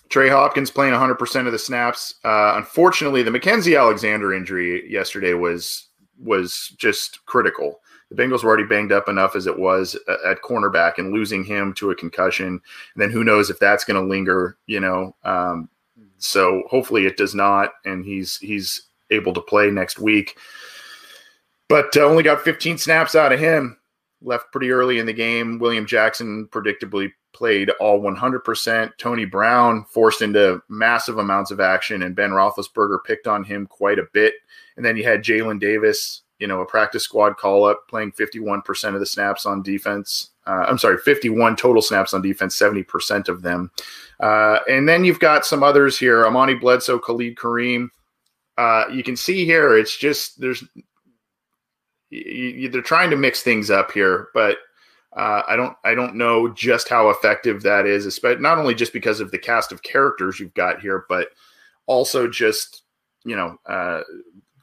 Trey 0.09 0.29
Hopkins 0.29 0.71
playing 0.71 0.93
100% 0.93 1.45
of 1.45 1.51
the 1.51 1.59
snaps. 1.59 2.15
Uh, 2.25 2.53
unfortunately, 2.55 3.23
the 3.23 3.31
Mackensie 3.31 3.79
Alexander 3.79 4.33
injury 4.33 4.89
yesterday 4.91 5.33
was 5.33 5.87
was 6.21 6.75
just 6.77 7.25
critical 7.25 7.79
the 8.09 8.21
Bengals 8.21 8.43
were 8.43 8.49
already 8.49 8.65
banged 8.65 8.91
up 8.91 9.07
enough 9.07 9.35
as 9.35 9.47
it 9.47 9.57
was 9.57 9.95
at 10.25 10.41
cornerback, 10.41 10.97
and 10.97 11.13
losing 11.13 11.43
him 11.43 11.73
to 11.73 11.91
a 11.91 11.95
concussion, 11.95 12.47
and 12.47 12.61
then 12.95 13.11
who 13.11 13.23
knows 13.23 13.49
if 13.49 13.59
that's 13.59 13.83
going 13.83 14.01
to 14.01 14.07
linger, 14.07 14.57
you 14.65 14.79
know. 14.79 15.15
Um, 15.23 15.69
so 16.17 16.63
hopefully 16.69 17.05
it 17.05 17.17
does 17.17 17.35
not, 17.35 17.71
and 17.85 18.03
he's 18.03 18.37
he's 18.37 18.83
able 19.11 19.33
to 19.33 19.41
play 19.41 19.69
next 19.69 19.99
week. 19.99 20.37
But 21.67 21.95
uh, 21.95 22.01
only 22.01 22.23
got 22.23 22.41
15 22.41 22.77
snaps 22.79 23.15
out 23.15 23.31
of 23.31 23.39
him. 23.39 23.77
Left 24.21 24.51
pretty 24.51 24.71
early 24.71 24.99
in 24.99 25.05
the 25.05 25.13
game. 25.13 25.59
William 25.59 25.85
Jackson 25.85 26.47
predictably 26.51 27.11
played 27.31 27.69
all 27.79 28.01
100%. 28.01 28.91
Tony 28.97 29.23
Brown 29.23 29.85
forced 29.85 30.21
into 30.21 30.61
massive 30.67 31.19
amounts 31.19 31.51
of 31.51 31.59
action, 31.59 32.01
and 32.03 32.15
Ben 32.15 32.31
Roethlisberger 32.31 33.03
picked 33.05 33.27
on 33.27 33.43
him 33.43 33.67
quite 33.67 33.99
a 33.99 34.07
bit. 34.11 34.33
And 34.75 34.85
then 34.85 34.97
you 34.97 35.03
had 35.03 35.23
Jalen 35.23 35.59
Davis 35.59 36.23
you 36.39 36.47
know, 36.47 36.61
a 36.61 36.65
practice 36.65 37.03
squad 37.03 37.37
call 37.37 37.65
up, 37.65 37.87
playing 37.87 38.13
51% 38.13 38.93
of 38.93 38.99
the 38.99 39.05
snaps 39.05 39.45
on 39.45 39.61
defense. 39.61 40.31
Uh, 40.47 40.65
I'm 40.67 40.77
sorry, 40.77 40.97
51 40.97 41.55
total 41.57 41.81
snaps 41.81 42.13
on 42.13 42.21
defense, 42.21 42.57
70% 42.57 43.29
of 43.29 43.41
them. 43.41 43.71
Uh, 44.19 44.59
and 44.69 44.87
then 44.87 45.03
you've 45.03 45.19
got 45.19 45.45
some 45.45 45.63
others 45.63 45.99
here: 45.99 46.25
Amani 46.25 46.55
Bledsoe, 46.55 46.99
Khalid 46.99 47.35
Kareem. 47.35 47.89
Uh, 48.57 48.85
you 48.91 49.03
can 49.03 49.15
see 49.15 49.45
here, 49.45 49.77
it's 49.77 49.95
just 49.95 50.39
there's 50.41 50.63
you, 52.09 52.21
you, 52.21 52.69
they're 52.69 52.81
trying 52.81 53.09
to 53.09 53.15
mix 53.15 53.41
things 53.41 53.69
up 53.69 53.91
here, 53.91 54.29
but 54.33 54.57
uh, 55.15 55.43
I 55.47 55.55
don't 55.55 55.75
I 55.83 55.95
don't 55.95 56.15
know 56.15 56.49
just 56.49 56.89
how 56.89 57.09
effective 57.09 57.63
that 57.63 57.85
is, 57.85 58.05
especially 58.05 58.41
not 58.41 58.57
only 58.57 58.75
just 58.75 58.93
because 58.93 59.19
of 59.19 59.31
the 59.31 59.37
cast 59.37 59.71
of 59.71 59.81
characters 59.81 60.39
you've 60.39 60.53
got 60.53 60.81
here, 60.81 61.05
but 61.07 61.29
also 61.85 62.27
just 62.27 62.83
you 63.23 63.35
know 63.35 63.57
uh, 63.65 64.01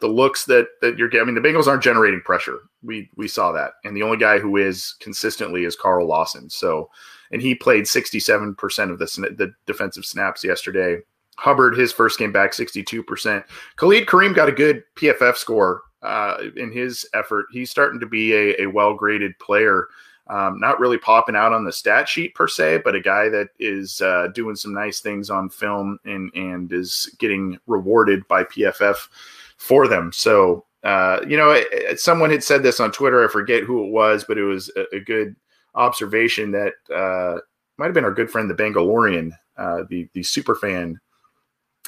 the 0.00 0.08
looks 0.08 0.44
that 0.46 0.68
that 0.80 0.98
you're 0.98 1.08
getting. 1.08 1.28
I 1.28 1.32
mean, 1.32 1.42
the 1.42 1.48
Bengals 1.48 1.66
aren't 1.66 1.82
generating 1.82 2.20
pressure. 2.20 2.60
We 2.82 3.10
we 3.16 3.28
saw 3.28 3.52
that, 3.52 3.72
and 3.84 3.96
the 3.96 4.02
only 4.02 4.16
guy 4.16 4.38
who 4.38 4.56
is 4.56 4.94
consistently 5.00 5.64
is 5.64 5.76
Carl 5.76 6.06
Lawson. 6.06 6.50
So, 6.50 6.90
and 7.30 7.40
he 7.40 7.54
played 7.54 7.88
67 7.88 8.54
percent 8.56 8.90
of 8.90 8.98
the 8.98 9.06
the 9.36 9.52
defensive 9.66 10.04
snaps 10.04 10.44
yesterday. 10.44 10.98
Hubbard, 11.38 11.76
his 11.76 11.92
first 11.92 12.18
game 12.18 12.32
back, 12.32 12.54
62 12.54 13.02
percent. 13.02 13.44
Khalid 13.76 14.06
Kareem 14.06 14.34
got 14.34 14.48
a 14.48 14.52
good 14.52 14.82
PFF 14.96 15.36
score 15.36 15.82
uh, 16.02 16.38
in 16.56 16.72
his 16.72 17.06
effort. 17.14 17.46
He's 17.50 17.70
starting 17.70 18.00
to 18.00 18.06
be 18.06 18.32
a, 18.32 18.62
a 18.62 18.66
well 18.66 18.94
graded 18.94 19.38
player. 19.38 19.88
Um, 20.28 20.58
not 20.58 20.80
really 20.80 20.98
popping 20.98 21.36
out 21.36 21.52
on 21.52 21.64
the 21.64 21.72
stat 21.72 22.08
sheet 22.08 22.34
per 22.34 22.48
se, 22.48 22.78
but 22.84 22.96
a 22.96 23.00
guy 23.00 23.28
that 23.28 23.50
is 23.60 24.00
uh, 24.00 24.26
doing 24.34 24.56
some 24.56 24.74
nice 24.74 24.98
things 24.98 25.30
on 25.30 25.48
film 25.48 26.00
and 26.04 26.32
and 26.34 26.72
is 26.72 27.08
getting 27.18 27.58
rewarded 27.66 28.26
by 28.26 28.42
PFF 28.42 28.96
for 29.56 29.88
them. 29.88 30.12
So, 30.12 30.64
uh, 30.84 31.20
you 31.26 31.36
know, 31.36 31.60
someone 31.96 32.30
had 32.30 32.44
said 32.44 32.62
this 32.62 32.80
on 32.80 32.92
Twitter. 32.92 33.24
I 33.24 33.30
forget 33.30 33.64
who 33.64 33.84
it 33.84 33.90
was, 33.90 34.24
but 34.24 34.38
it 34.38 34.44
was 34.44 34.70
a, 34.76 34.96
a 34.96 35.00
good 35.00 35.34
observation 35.74 36.52
that 36.52 36.74
uh, 36.94 37.40
might 37.78 37.86
have 37.86 37.94
been 37.94 38.04
our 38.04 38.14
good 38.14 38.30
friend, 38.30 38.48
the 38.48 38.54
Bangalorean, 38.54 39.32
uh, 39.56 39.82
the 39.88 40.08
the 40.12 40.22
super 40.22 40.54
fan, 40.54 40.98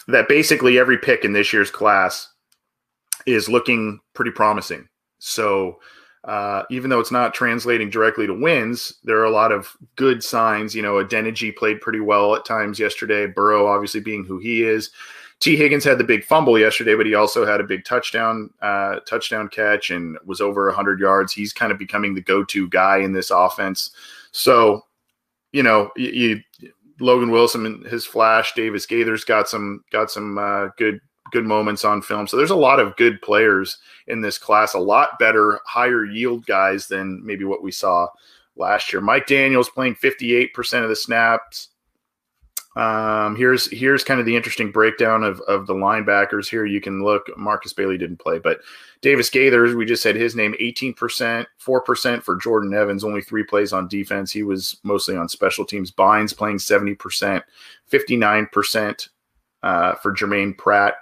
that 0.08 0.28
basically 0.28 0.78
every 0.78 0.98
pick 0.98 1.24
in 1.24 1.32
this 1.32 1.52
year's 1.52 1.70
class 1.70 2.32
is 3.26 3.48
looking 3.48 4.00
pretty 4.14 4.30
promising. 4.30 4.88
So. 5.18 5.78
Uh, 6.24 6.64
even 6.68 6.90
though 6.90 6.98
it's 6.98 7.12
not 7.12 7.32
translating 7.32 7.88
directly 7.88 8.26
to 8.26 8.34
wins, 8.34 8.92
there 9.04 9.18
are 9.18 9.24
a 9.24 9.30
lot 9.30 9.52
of 9.52 9.74
good 9.96 10.22
signs. 10.22 10.74
You 10.74 10.82
know, 10.82 10.94
Adeniji 10.94 11.56
played 11.56 11.80
pretty 11.80 12.00
well 12.00 12.34
at 12.34 12.44
times 12.44 12.78
yesterday. 12.78 13.26
Burrow, 13.26 13.66
obviously 13.66 14.00
being 14.00 14.24
who 14.24 14.38
he 14.38 14.62
is, 14.64 14.90
Tee 15.40 15.56
Higgins 15.56 15.84
had 15.84 15.98
the 15.98 16.04
big 16.04 16.24
fumble 16.24 16.58
yesterday, 16.58 16.96
but 16.96 17.06
he 17.06 17.14
also 17.14 17.46
had 17.46 17.60
a 17.60 17.64
big 17.64 17.84
touchdown 17.84 18.50
uh, 18.60 19.00
touchdown 19.00 19.48
catch 19.48 19.90
and 19.90 20.18
was 20.24 20.40
over 20.40 20.66
100 20.66 20.98
yards. 20.98 21.32
He's 21.32 21.52
kind 21.52 21.70
of 21.70 21.78
becoming 21.78 22.14
the 22.14 22.20
go-to 22.20 22.68
guy 22.68 22.98
in 22.98 23.12
this 23.12 23.30
offense. 23.30 23.90
So, 24.32 24.84
you 25.52 25.62
know, 25.62 25.90
you, 25.96 26.42
you 26.60 26.72
Logan 27.00 27.30
Wilson 27.30 27.66
and 27.66 27.86
his 27.86 28.04
flash, 28.04 28.54
Davis 28.54 28.86
Gaither's 28.86 29.24
got 29.24 29.48
some 29.48 29.84
got 29.92 30.10
some 30.10 30.38
uh, 30.38 30.68
good 30.76 31.00
good 31.30 31.44
moments 31.44 31.84
on 31.84 32.02
film. 32.02 32.26
So 32.26 32.36
there's 32.36 32.50
a 32.50 32.56
lot 32.56 32.80
of 32.80 32.96
good 32.96 33.20
players 33.22 33.78
in 34.06 34.20
this 34.20 34.38
class, 34.38 34.74
a 34.74 34.78
lot 34.78 35.18
better, 35.18 35.60
higher 35.66 36.04
yield 36.04 36.46
guys 36.46 36.88
than 36.88 37.24
maybe 37.24 37.44
what 37.44 37.62
we 37.62 37.70
saw 37.70 38.08
last 38.56 38.92
year. 38.92 39.00
Mike 39.02 39.26
Daniels 39.26 39.68
playing 39.68 39.94
58% 39.96 40.82
of 40.82 40.88
the 40.88 40.96
snaps. 40.96 41.68
Um, 42.78 43.34
here's 43.34 43.68
here's 43.72 44.04
kind 44.04 44.20
of 44.20 44.26
the 44.26 44.36
interesting 44.36 44.70
breakdown 44.70 45.24
of, 45.24 45.40
of 45.42 45.66
the 45.66 45.74
linebackers. 45.74 46.48
Here 46.48 46.64
you 46.64 46.80
can 46.80 47.02
look. 47.02 47.26
Markus 47.36 47.72
Bailey 47.72 47.98
didn't 47.98 48.18
play, 48.18 48.38
but 48.38 48.60
Davis 49.00 49.28
Gaither, 49.28 49.76
we 49.76 49.84
just 49.84 50.00
said 50.00 50.14
his 50.14 50.36
name, 50.36 50.54
18%, 50.60 50.94
4% 51.60 52.22
for 52.22 52.36
Jordan 52.36 52.72
Evans, 52.72 53.02
only 53.02 53.20
three 53.20 53.42
plays 53.42 53.72
on 53.72 53.88
defense. 53.88 54.30
He 54.30 54.44
was 54.44 54.78
mostly 54.84 55.16
on 55.16 55.28
special 55.28 55.64
teams. 55.64 55.90
Bynes 55.90 56.36
playing 56.36 56.58
70%, 56.58 57.42
59% 57.90 59.08
uh, 59.64 59.94
for 59.96 60.12
Jermaine 60.12 60.56
Pratt, 60.56 60.94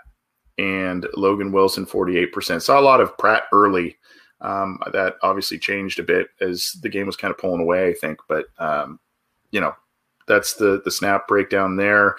and 0.57 1.07
Logan 1.15 1.53
Wilson, 1.53 1.85
48%. 1.85 2.63
Saw 2.63 2.81
a 2.81 2.81
lot 2.81 3.03
of 3.03 3.17
Pratt 3.19 3.45
early. 3.53 3.99
Um, 4.41 4.79
that 4.93 5.17
obviously 5.23 5.59
changed 5.59 5.99
a 5.99 6.03
bit 6.03 6.29
as 6.41 6.73
the 6.83 6.89
game 6.89 7.07
was 7.07 7.17
kind 7.17 7.31
of 7.31 7.39
pulling 7.39 7.61
away, 7.61 7.89
I 7.89 7.95
think. 7.95 8.19
But, 8.29 8.47
um, 8.59 8.99
you 9.51 9.61
know, 9.61 9.75
that's 10.27 10.55
the 10.55 10.83
the 10.85 10.91
snap 10.91 11.29
breakdown 11.29 11.77
there. 11.77 12.17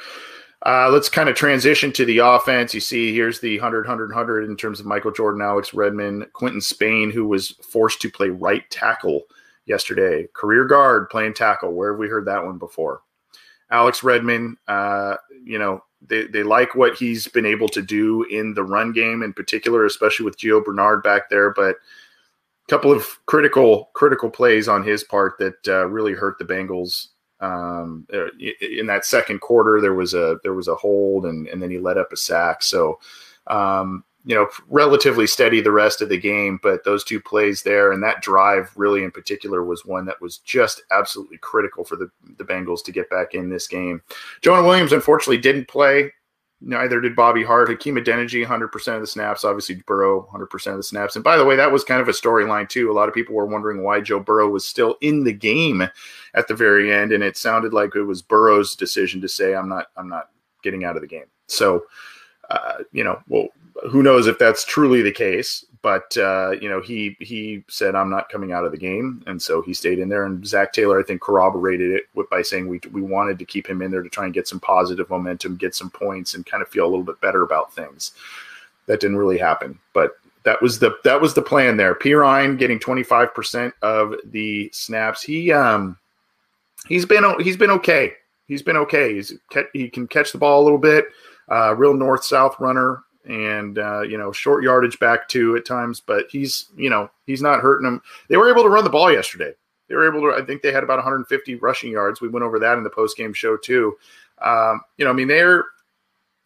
Uh, 0.65 0.89
let's 0.89 1.07
kind 1.07 1.29
of 1.29 1.35
transition 1.35 1.91
to 1.93 2.03
the 2.03 2.17
offense. 2.17 2.73
You 2.73 2.79
see, 2.79 3.13
here's 3.13 3.39
the 3.39 3.57
100, 3.59 3.85
100, 3.85 4.09
100 4.09 4.49
in 4.49 4.57
terms 4.57 4.79
of 4.79 4.85
Michael 4.87 5.11
Jordan, 5.11 5.41
Alex 5.41 5.73
Redmond, 5.73 6.27
Quinton 6.33 6.61
Spain, 6.61 7.11
who 7.11 7.27
was 7.27 7.51
forced 7.71 8.01
to 8.01 8.09
play 8.09 8.29
right 8.29 8.67
tackle 8.71 9.23
yesterday, 9.65 10.27
career 10.33 10.65
guard 10.65 11.09
playing 11.09 11.35
tackle. 11.35 11.73
Where 11.73 11.93
have 11.93 11.99
we 11.99 12.09
heard 12.09 12.25
that 12.25 12.43
one 12.43 12.57
before? 12.57 13.01
Alex 13.69 14.03
Redmond, 14.03 14.57
uh, 14.67 15.15
you 15.43 15.59
know, 15.59 15.83
they, 16.01 16.25
they 16.25 16.43
like 16.43 16.73
what 16.75 16.95
he's 16.95 17.27
been 17.27 17.45
able 17.45 17.67
to 17.69 17.81
do 17.81 18.23
in 18.23 18.53
the 18.53 18.63
run 18.63 18.91
game 18.93 19.23
in 19.23 19.33
particular, 19.33 19.85
especially 19.85 20.25
with 20.25 20.37
Gio 20.37 20.63
Bernard 20.63 21.03
back 21.03 21.29
there. 21.29 21.51
But 21.51 21.75
a 21.75 22.69
couple 22.69 22.91
of 22.91 23.05
critical 23.25 23.89
critical 23.93 24.29
plays 24.29 24.67
on 24.67 24.83
his 24.83 25.03
part 25.03 25.37
that 25.39 25.67
uh, 25.67 25.87
really 25.87 26.13
hurt 26.13 26.37
the 26.39 26.45
Bengals 26.45 27.07
um, 27.39 28.07
uh, 28.13 28.27
in 28.61 28.87
that 28.87 29.05
second 29.05 29.41
quarter, 29.41 29.79
there 29.81 29.93
was 29.93 30.13
a 30.13 30.37
there 30.43 30.53
was 30.53 30.67
a 30.67 30.75
hold, 30.75 31.25
and 31.25 31.47
and 31.47 31.61
then 31.61 31.69
he 31.69 31.77
let 31.77 31.97
up 31.97 32.11
a 32.11 32.17
sack. 32.17 32.63
So, 32.63 32.99
um, 33.47 34.03
you 34.25 34.35
know, 34.35 34.47
relatively 34.67 35.27
steady 35.27 35.61
the 35.61 35.71
rest 35.71 36.01
of 36.01 36.09
the 36.09 36.17
game. 36.17 36.59
But 36.61 36.83
those 36.83 37.03
two 37.03 37.21
plays 37.21 37.63
there 37.63 37.91
and 37.91 38.03
that 38.03 38.21
drive, 38.21 38.71
really 38.75 39.03
in 39.03 39.11
particular, 39.11 39.63
was 39.63 39.85
one 39.85 40.05
that 40.05 40.21
was 40.21 40.39
just 40.39 40.81
absolutely 40.91 41.37
critical 41.37 41.83
for 41.83 41.95
the 41.95 42.09
the 42.37 42.43
Bengals 42.43 42.83
to 42.85 42.91
get 42.91 43.09
back 43.09 43.33
in 43.33 43.49
this 43.49 43.67
game. 43.67 44.01
Jonah 44.41 44.67
Williams 44.67 44.93
unfortunately 44.93 45.37
didn't 45.37 45.67
play. 45.67 46.11
Neither 46.59 46.99
did 46.99 47.15
Bobby 47.15 47.43
Hart. 47.43 47.69
Hakeem 47.69 47.95
Adeniji, 47.95 48.43
100% 48.43 48.95
of 48.95 49.01
the 49.01 49.07
snaps. 49.07 49.43
Obviously, 49.43 49.75
Burrow, 49.85 50.27
100% 50.33 50.71
of 50.71 50.77
the 50.77 50.83
snaps. 50.83 51.15
And 51.15 51.23
by 51.23 51.37
the 51.37 51.45
way, 51.45 51.55
that 51.55 51.71
was 51.71 51.83
kind 51.83 52.01
of 52.01 52.07
a 52.07 52.11
storyline, 52.11 52.67
too. 52.67 52.91
A 52.91 52.93
lot 52.93 53.07
of 53.07 53.13
people 53.13 53.35
were 53.35 53.45
wondering 53.45 53.83
why 53.83 54.01
Joe 54.01 54.19
Burrow 54.19 54.49
was 54.49 54.65
still 54.65 54.97
in 55.01 55.23
the 55.23 55.33
game 55.33 55.87
at 56.33 56.47
the 56.47 56.55
very 56.55 56.91
end. 56.91 57.11
And 57.11 57.23
it 57.23 57.37
sounded 57.37 57.73
like 57.73 57.95
it 57.95 58.03
was 58.03 58.23
Burrow's 58.23 58.75
decision 58.75 59.21
to 59.21 59.27
say, 59.27 59.53
I'm 59.53 59.69
not, 59.69 59.87
I'm 59.97 60.09
not 60.09 60.29
getting 60.63 60.83
out 60.83 60.95
of 60.95 61.03
the 61.03 61.07
game. 61.07 61.25
So, 61.45 61.85
uh, 62.49 62.79
you 62.91 63.03
know, 63.03 63.21
well, 63.27 63.49
who 63.89 64.03
knows 64.03 64.27
if 64.27 64.39
that's 64.39 64.65
truly 64.65 65.01
the 65.01 65.11
case? 65.11 65.65
but 65.87 66.17
uh, 66.17 66.51
you 66.61 66.69
know 66.69 66.81
he 66.81 67.15
he 67.19 67.63
said 67.69 67.95
I'm 67.95 68.09
not 68.09 68.27
coming 68.29 68.51
out 68.51 68.65
of 68.65 68.71
the 68.71 68.77
game, 68.77 69.23
and 69.25 69.41
so 69.41 69.61
he 69.61 69.73
stayed 69.73 69.99
in 69.99 70.09
there. 70.09 70.25
And 70.25 70.45
Zach 70.45 70.73
Taylor, 70.73 70.99
I 70.99 71.03
think, 71.03 71.21
corroborated 71.21 71.91
it 71.91 72.29
by 72.29 72.41
saying 72.41 72.67
we 72.67 72.81
we 72.91 73.01
wanted 73.01 73.39
to 73.39 73.45
keep 73.45 73.67
him 73.67 73.81
in 73.81 73.89
there 73.89 74.03
to 74.03 74.09
try 74.09 74.25
and 74.25 74.33
get 74.33 74.49
some 74.49 74.59
positive 74.59 75.09
momentum, 75.09 75.55
get 75.55 75.75
some 75.75 75.89
points, 75.89 76.33
and 76.33 76.45
kind 76.45 76.61
of 76.61 76.67
feel 76.67 76.85
a 76.85 76.89
little 76.89 77.05
bit 77.05 77.21
better 77.21 77.43
about 77.43 77.73
things. 77.73 78.11
That 78.87 78.99
didn't 78.99 79.15
really 79.17 79.37
happen, 79.37 79.79
but 79.93 80.17
that 80.43 80.61
was 80.61 80.79
the 80.79 80.97
that 81.03 81.21
was 81.21 81.33
the 81.33 81.41
plan 81.41 81.77
there. 81.77 81.95
Perine 81.95 82.57
getting 82.57 82.79
25 82.79 83.33
percent 83.33 83.73
of 83.81 84.13
the 84.25 84.69
snaps. 84.73 85.21
He 85.21 85.51
um 85.51 85.97
he's 86.87 87.05
been 87.05 87.23
he's 87.39 87.57
been 87.57 87.71
okay. 87.71 88.13
He's 88.47 88.61
been 88.61 88.77
okay. 88.77 89.13
He's 89.13 89.33
he 89.73 89.89
can 89.89 90.07
catch 90.07 90.31
the 90.31 90.37
ball 90.37 90.61
a 90.61 90.65
little 90.65 90.79
bit. 90.79 91.05
Uh, 91.49 91.73
real 91.75 91.93
north 91.93 92.25
south 92.25 92.59
runner 92.59 93.03
and 93.27 93.77
uh, 93.77 94.01
you 94.01 94.17
know 94.17 94.31
short 94.31 94.63
yardage 94.63 94.99
back 94.99 95.27
too 95.27 95.55
at 95.55 95.65
times, 95.65 95.99
but 95.99 96.25
he's 96.29 96.67
you 96.75 96.89
know 96.89 97.09
he's 97.25 97.41
not 97.41 97.59
hurting 97.59 97.85
them. 97.85 98.01
They 98.29 98.37
were 98.37 98.49
able 98.49 98.63
to 98.63 98.69
run 98.69 98.83
the 98.83 98.89
ball 98.89 99.11
yesterday. 99.11 99.53
They 99.87 99.95
were 99.95 100.07
able 100.07 100.21
to. 100.21 100.41
I 100.41 100.45
think 100.45 100.61
they 100.61 100.71
had 100.71 100.83
about 100.83 100.97
150 100.97 101.55
rushing 101.55 101.91
yards. 101.91 102.21
We 102.21 102.29
went 102.29 102.43
over 102.43 102.59
that 102.59 102.77
in 102.77 102.83
the 102.83 102.89
post 102.89 103.17
game 103.17 103.33
show 103.33 103.57
too. 103.57 103.95
Um, 104.41 104.81
you 104.97 105.05
know, 105.05 105.11
I 105.11 105.13
mean 105.13 105.27
they're 105.27 105.65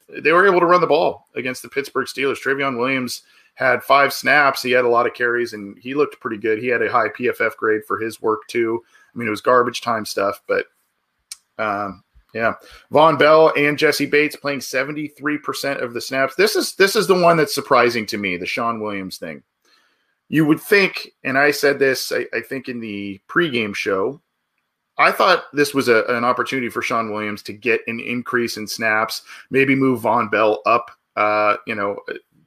they 0.09 0.31
were 0.31 0.47
able 0.47 0.59
to 0.59 0.65
run 0.65 0.81
the 0.81 0.87
ball 0.87 1.27
against 1.35 1.61
the 1.61 1.69
Pittsburgh 1.69 2.07
Steelers. 2.07 2.41
Trayveon 2.41 2.77
Williams 2.77 3.23
had 3.55 3.83
five 3.83 4.11
snaps. 4.11 4.61
He 4.61 4.71
had 4.71 4.85
a 4.85 4.89
lot 4.89 5.07
of 5.07 5.13
carries 5.13 5.53
and 5.53 5.77
he 5.77 5.93
looked 5.93 6.19
pretty 6.19 6.37
good. 6.37 6.59
He 6.59 6.67
had 6.67 6.81
a 6.81 6.91
high 6.91 7.09
PFF 7.09 7.55
grade 7.57 7.85
for 7.85 7.99
his 7.99 8.21
work 8.21 8.47
too. 8.47 8.83
I 9.13 9.17
mean, 9.17 9.27
it 9.27 9.31
was 9.31 9.41
garbage 9.41 9.81
time 9.81 10.05
stuff, 10.05 10.41
but 10.47 10.65
um, 11.57 12.03
yeah, 12.33 12.53
Vonn 12.91 13.17
Bell 13.17 13.53
and 13.57 13.77
Jessie 13.77 14.05
Bates 14.05 14.35
playing 14.35 14.61
seventy 14.61 15.07
three 15.07 15.37
percent 15.37 15.81
of 15.81 15.93
the 15.93 16.01
snaps. 16.01 16.35
This 16.35 16.55
is 16.55 16.75
this 16.75 16.95
is 16.95 17.07
the 17.07 17.19
one 17.19 17.37
that's 17.37 17.55
surprising 17.55 18.05
to 18.07 18.17
me. 18.17 18.37
The 18.37 18.45
Shawn 18.45 18.79
Williams 18.79 19.17
thing. 19.17 19.43
You 20.29 20.45
would 20.45 20.61
think, 20.61 21.11
and 21.25 21.37
I 21.37 21.51
said 21.51 21.77
this, 21.77 22.13
I, 22.13 22.25
I 22.33 22.39
think 22.39 22.69
in 22.69 22.79
the 22.79 23.19
pregame 23.27 23.75
show, 23.75 24.21
I 24.97 25.11
thought 25.11 25.43
this 25.51 25.73
was 25.73 25.89
a, 25.89 26.05
an 26.05 26.23
opportunity 26.23 26.69
for 26.69 26.81
Shawn 26.81 27.11
Williams 27.11 27.43
to 27.43 27.53
get 27.53 27.81
an 27.87 27.99
increase 27.99 28.55
in 28.55 28.65
snaps, 28.65 29.23
maybe 29.49 29.75
move 29.75 30.03
Vonn 30.03 30.31
Bell 30.31 30.61
up, 30.65 30.91
uh, 31.17 31.57
you 31.67 31.75
know, 31.75 31.97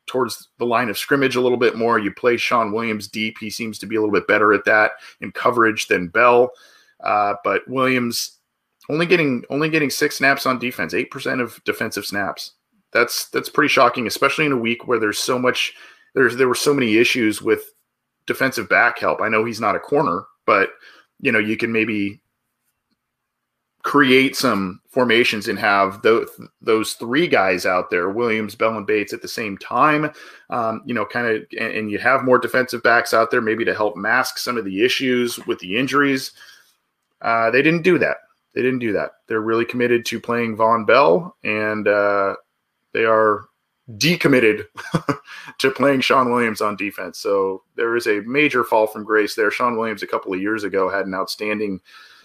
towards 0.06 0.48
the 0.58 0.64
line 0.64 0.88
of 0.88 0.96
scrimmage 0.96 1.36
a 1.36 1.40
little 1.40 1.58
bit 1.58 1.76
more. 1.76 1.98
You 1.98 2.12
play 2.12 2.38
Shawn 2.38 2.72
Williams 2.72 3.06
deep; 3.06 3.36
he 3.38 3.50
seems 3.50 3.78
to 3.80 3.86
be 3.86 3.96
a 3.96 4.00
little 4.00 4.14
bit 4.14 4.26
better 4.26 4.54
at 4.54 4.64
that 4.64 4.92
in 5.20 5.30
coverage 5.32 5.86
than 5.88 6.08
Bell. 6.08 6.52
Uh, 7.02 7.34
but 7.44 7.68
Williams 7.68 8.38
only 8.88 9.06
getting 9.06 9.44
only 9.50 9.68
getting 9.68 9.90
six 9.90 10.16
snaps 10.16 10.46
on 10.46 10.58
defense, 10.58 10.94
eight 10.94 11.10
percent 11.10 11.40
of 11.40 11.62
defensive 11.64 12.06
snaps. 12.06 12.52
That's 12.92 13.28
that's 13.30 13.48
pretty 13.48 13.68
shocking, 13.68 14.06
especially 14.06 14.46
in 14.46 14.52
a 14.52 14.56
week 14.56 14.86
where 14.86 15.00
there's 15.00 15.18
so 15.18 15.38
much 15.38 15.74
there's 16.14 16.36
there 16.36 16.48
were 16.48 16.54
so 16.54 16.74
many 16.74 16.96
issues 16.96 17.42
with 17.42 17.74
defensive 18.26 18.68
back 18.68 18.98
help. 18.98 19.20
I 19.20 19.28
know 19.28 19.44
he's 19.44 19.60
not 19.60 19.76
a 19.76 19.80
corner, 19.80 20.24
but 20.46 20.70
you 21.20 21.32
know, 21.32 21.38
you 21.38 21.56
can 21.56 21.72
maybe 21.72 22.20
create 23.82 24.34
some 24.34 24.80
formations 24.88 25.46
and 25.46 25.58
have 25.58 26.00
those 26.02 26.28
those 26.62 26.94
three 26.94 27.28
guys 27.28 27.66
out 27.66 27.90
there, 27.90 28.08
Williams, 28.10 28.54
Bell, 28.54 28.76
and 28.76 28.86
Bates 28.86 29.12
at 29.12 29.22
the 29.22 29.28
same 29.28 29.58
time. 29.58 30.10
Um, 30.50 30.82
you 30.86 30.94
know, 30.94 31.04
kind 31.04 31.26
of, 31.26 31.42
and, 31.58 31.72
and, 31.72 31.90
you 31.90 31.98
have 31.98 32.24
more 32.24 32.38
defensive 32.38 32.82
backs 32.82 33.12
out 33.12 33.30
there 33.30 33.40
maybe 33.40 33.64
to 33.64 33.74
help 33.74 33.96
mask 33.96 34.38
some 34.38 34.56
of 34.56 34.64
the 34.64 34.84
issues 34.84 35.38
with 35.46 35.58
the 35.58 35.76
injuries. 35.76 36.32
Uh, 37.20 37.50
they 37.50 37.62
didn't 37.62 37.82
do 37.82 37.98
that. 37.98 38.18
They 38.54 38.62
didn't 38.62 38.78
do 38.78 38.92
that. 38.92 39.12
They're 39.26 39.40
really 39.40 39.64
committed 39.64 40.06
to 40.06 40.20
playing 40.20 40.56
Vonn 40.56 40.86
Bell, 40.86 41.36
and 41.42 41.88
uh, 41.88 42.36
they 42.92 43.04
are 43.04 43.46
decommitted 43.96 44.66
to 45.58 45.70
playing 45.70 46.00
Shawn 46.00 46.30
Williams 46.30 46.60
on 46.60 46.76
defense. 46.76 47.18
So 47.18 47.62
there 47.76 47.96
is 47.96 48.06
a 48.06 48.20
major 48.22 48.64
fall 48.64 48.86
from 48.86 49.04
grace 49.04 49.34
there. 49.34 49.50
Shawn 49.50 49.76
Williams 49.76 50.02
a 50.02 50.06
couple 50.06 50.32
of 50.32 50.40
years 50.40 50.64
ago 50.64 50.88
had 50.88 51.06
an 51.06 51.14
outstanding 51.14 51.80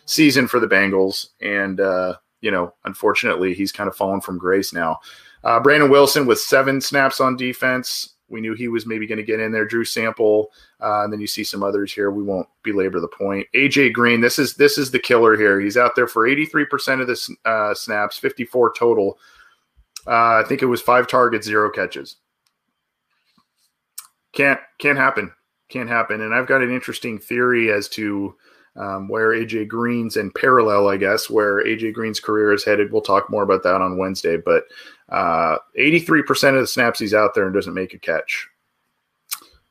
season 0.05 0.47
for 0.47 0.59
the 0.59 0.67
Bengals, 0.67 1.29
and 1.41 1.79
uh, 1.79 2.15
you 2.41 2.51
know, 2.51 2.73
unfortunately, 2.85 3.53
he's 3.53 3.71
kind 3.71 3.89
of 3.89 3.95
fallen 3.95 4.21
from 4.21 4.37
grace 4.37 4.71
now. 4.71 4.99
Uh, 5.43 5.59
Brandon 5.59 5.89
Wilson 5.89 6.25
with 6.25 6.39
seven 6.39 6.81
snaps 6.81 7.19
on 7.19 7.35
defense. 7.35 8.15
We 8.29 8.41
knew 8.41 8.53
he 8.53 8.67
was 8.67 8.85
maybe 8.85 9.07
going 9.07 9.17
to 9.17 9.23
get 9.23 9.39
in 9.39 9.51
there. 9.51 9.65
Drew 9.65 9.85
Sample, 9.85 10.51
uh, 10.81 11.03
and 11.03 11.13
then 11.13 11.19
you 11.19 11.27
see 11.27 11.43
some 11.43 11.63
others 11.63 11.93
here. 11.93 12.11
We 12.11 12.23
won't 12.23 12.47
belabor 12.63 12.99
the 12.99 13.07
point. 13.07 13.47
AJ 13.55 13.93
Green, 13.93 14.21
this 14.21 14.39
is 14.39 14.55
this 14.55 14.77
is 14.77 14.91
the 14.91 14.99
killer 14.99 15.35
here. 15.37 15.59
He's 15.59 15.77
out 15.77 15.95
there 15.95 16.07
for 16.07 16.27
83% 16.27 17.01
of 17.01 17.07
the 17.07 17.49
uh, 17.49 17.73
snaps, 17.73 18.17
54 18.17 18.73
total. 18.73 19.17
Uh, 20.07 20.41
I 20.41 20.43
think 20.47 20.61
it 20.61 20.67
was 20.67 20.81
five 20.81 21.07
targets, 21.07 21.45
zero 21.45 21.69
catches. 21.69 22.17
Can't 24.33 24.59
can't 24.79 24.97
happen. 24.97 25.31
Can't 25.69 25.89
happen. 25.89 26.21
And 26.21 26.33
I've 26.33 26.47
got 26.47 26.61
an 26.61 26.71
interesting 26.71 27.19
theory 27.19 27.71
as 27.71 27.87
to 27.89 28.35
um, 28.75 29.07
where 29.07 29.29
AJ 29.29 29.67
Green's 29.67 30.17
in 30.17 30.31
parallel, 30.31 30.87
I 30.87 30.97
guess, 30.97 31.29
where 31.29 31.63
AJ 31.63 31.93
Green's 31.93 32.19
career 32.19 32.53
is 32.53 32.63
headed. 32.63 32.91
We'll 32.91 33.01
talk 33.01 33.29
more 33.29 33.43
about 33.43 33.63
that 33.63 33.81
on 33.81 33.97
Wednesday. 33.97 34.37
But 34.37 34.63
uh, 35.11 35.57
83% 35.77 36.55
of 36.55 36.61
the 36.61 36.67
snaps 36.67 36.99
he's 36.99 37.13
out 37.13 37.33
there 37.33 37.45
and 37.45 37.53
doesn't 37.53 37.73
make 37.73 37.93
a 37.93 37.99
catch. 37.99 38.47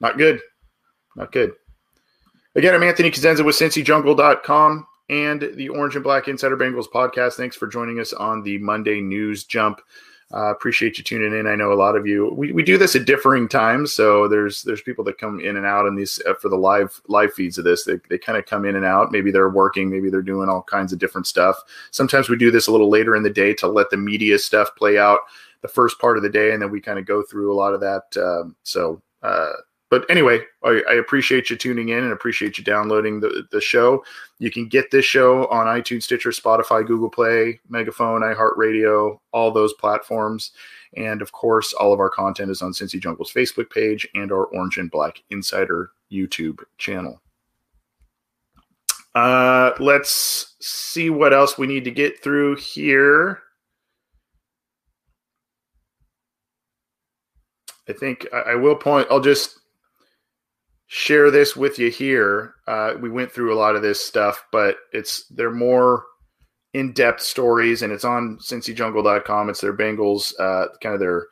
Not 0.01 0.19
good. 0.19 0.41
Not 1.17 1.33
good. 1.33 1.53
Again, 2.55 2.75
I'm 2.75 2.83
Anthony 2.83 3.11
Cosenza 3.11 3.45
with 3.45 3.57
CincyJungle.com 3.57 4.87
and 5.11 5.51
the 5.55 5.69
Orange 5.69 5.95
and 5.95 6.05
Black 6.05 6.29
Insider 6.29 6.57
Bengals 6.57 6.89
podcast. 6.93 7.35
Thanks 7.35 7.57
for 7.57 7.67
joining 7.67 8.01
us 8.01 8.13
on 8.13 8.43
the 8.43 8.59
Monday 8.59 9.01
News 9.01 9.45
Jump. 9.45 9.81
Uh, 10.33 10.51
appreciate 10.51 10.99
you 10.99 11.05
tuning 11.05 11.39
in. 11.39 11.47
I 11.47 11.55
know 11.55 11.73
a 11.73 11.75
lot 11.75 11.97
of 11.97 12.07
you. 12.07 12.31
We, 12.35 12.53
we 12.53 12.63
do 12.63 12.77
this 12.77 12.95
at 12.95 13.07
differing 13.07 13.49
times, 13.49 13.95
so 13.95 14.29
there's 14.29 14.63
there's 14.63 14.83
people 14.83 15.03
that 15.05 15.17
come 15.17 15.41
in 15.41 15.57
and 15.57 15.65
out 15.65 15.87
in 15.87 15.95
these 15.95 16.21
uh, 16.27 16.35
for 16.35 16.51
the 16.51 16.57
live 16.57 17.01
live 17.09 17.33
feeds 17.33 17.57
of 17.57 17.65
this. 17.65 17.85
They 17.85 17.95
they 18.11 18.19
kind 18.19 18.37
of 18.37 18.45
come 18.45 18.67
in 18.67 18.77
and 18.77 18.85
out. 18.85 19.11
Maybe 19.11 19.31
they're 19.31 19.49
working, 19.49 19.89
maybe 19.89 20.11
they're 20.11 20.21
doing 20.21 20.51
all 20.51 20.63
kinds 20.63 20.93
of 20.93 20.99
different 20.99 21.27
stuff. 21.27 21.57
Sometimes 21.93 22.29
we 22.29 22.37
do 22.37 22.51
this 22.51 22.67
a 22.67 22.73
little 22.73 22.91
later 22.91 23.17
in 23.17 23.23
the 23.23 23.31
day 23.31 23.55
to 23.55 23.69
let 23.69 23.89
the 23.89 23.97
media 23.97 24.39
stuff 24.39 24.69
play 24.77 24.99
out 24.99 25.21
the 25.63 25.69
first 25.69 25.99
part 25.99 26.19
of 26.19 26.23
the 26.23 26.29
day, 26.29 26.53
and 26.53 26.61
then 26.61 26.71
we 26.71 26.81
kind 26.81 26.99
of 26.99 27.07
go 27.07 27.23
through 27.23 27.51
a 27.51 27.57
lot 27.57 27.73
of 27.73 27.81
that. 27.81 28.03
Um, 28.23 28.55
so 28.65 29.01
uh, 29.23 29.53
but 29.91 30.05
anyway, 30.11 30.41
I, 30.63 30.83
I, 30.89 30.95
appreciate 30.95 31.49
you 31.49 31.57
tuning 31.57 31.89
in 31.89 32.05
and 32.05 32.13
appreciate 32.13 32.59
you 32.59 32.65
downloading 32.65 33.21
the, 33.21 33.47
the 33.51 33.61
show. 33.61 34.05
You 34.39 34.51
can 34.51 34.69
get 34.69 34.91
this 34.91 35.05
show 35.05 35.47
on 35.47 35.67
iTunes, 35.67 36.03
Stitcher, 36.03 36.31
Spotify, 36.31 36.87
Google 36.87 37.09
Play, 37.09 37.61
Megaphone, 37.69 38.21
iHeartRadio, 38.21 39.19
all 39.33 39.51
those 39.51 39.73
platforms. 39.75 40.53
And 40.97 41.23
of 41.23 41.33
course, 41.33 41.73
all 41.73 41.93
of 41.93 42.01
our 42.01 42.11
content 42.11 42.51
is 42.51 42.63
on 42.63 42.73
Cincy 42.73 43.03
Jungle's 43.03 43.33
Facebook 43.33 43.71
page 43.71 44.07
and 44.15 44.31
our 44.31 44.45
Orange 44.47 44.79
and 44.79 44.91
Black 44.91 45.23
Insider 45.31 45.91
YouTube 46.13 46.63
channel. 46.77 47.21
Uh, 49.15 49.73
let's 49.81 50.55
see 50.61 51.11
what 51.11 51.33
else 51.33 51.59
we 51.59 51.67
need 51.67 51.85
to 51.85 51.91
get 51.91 52.23
through 52.23 52.57
here. 52.57 53.43
I 57.89 57.95
think 57.95 58.27
I, 58.33 58.53
I 58.53 58.55
will 58.55 58.77
point. 58.77 59.09
I'll 59.11 59.21
just 59.21 59.58
share 60.89 61.31
this 61.31 61.55
with 61.55 61.79
you 61.79 61.91
here. 61.91 62.55
Uh, 62.67 62.95
we 63.01 63.09
went 63.09 63.31
through 63.31 63.55
a 63.55 63.59
lot 63.59 63.77
of 63.77 63.83
this 63.83 64.05
stuff, 64.05 64.45
but 64.51 64.77
it's 64.93 65.27
they're 65.29 65.51
more 65.51 66.05
in-depth 66.75 67.23
stories, 67.23 67.83
and 67.83 67.93
it's 67.93 68.05
on 68.05 68.39
CincyJungle.com. 68.39 69.49
It's 69.49 69.61
their 69.61 69.77
Bengals, 69.77 70.33
uh, 70.41 70.69
kind 70.83 70.95
of 70.95 71.01
their 71.01 71.27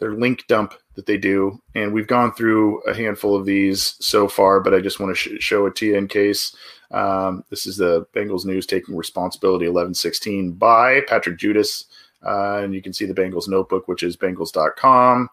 their 0.00 0.12
link 0.12 0.46
dump 0.46 0.74
that 0.94 1.06
they 1.06 1.18
do, 1.18 1.60
and 1.74 1.92
we've 1.92 2.06
gone 2.06 2.32
through 2.32 2.80
a 2.82 2.94
handful 2.94 3.36
of 3.36 3.44
these 3.44 3.96
so 4.00 4.26
far. 4.26 4.60
But 4.60 4.74
I 4.74 4.80
just 4.80 5.00
want 5.00 5.16
to 5.16 5.38
sh- 5.38 5.42
show 5.42 5.66
it 5.66 5.76
to 5.76 5.86
you 5.86 5.96
in 5.96 6.08
case. 6.08 6.56
Um, 6.90 7.44
this 7.50 7.66
is 7.66 7.76
the 7.76 8.06
Bengals 8.14 8.46
news 8.46 8.64
taking 8.66 8.96
responsibility 8.96 9.66
1116 9.66 10.52
by 10.52 11.02
Patrick 11.02 11.38
Judis. 11.38 11.84
Uh, 12.24 12.62
and 12.62 12.74
you 12.74 12.82
can 12.82 12.92
see 12.92 13.04
the 13.04 13.14
Bengals 13.14 13.48
notebook, 13.48 13.86
which 13.86 14.02
is 14.02 14.16
Bengals.com. 14.16 15.28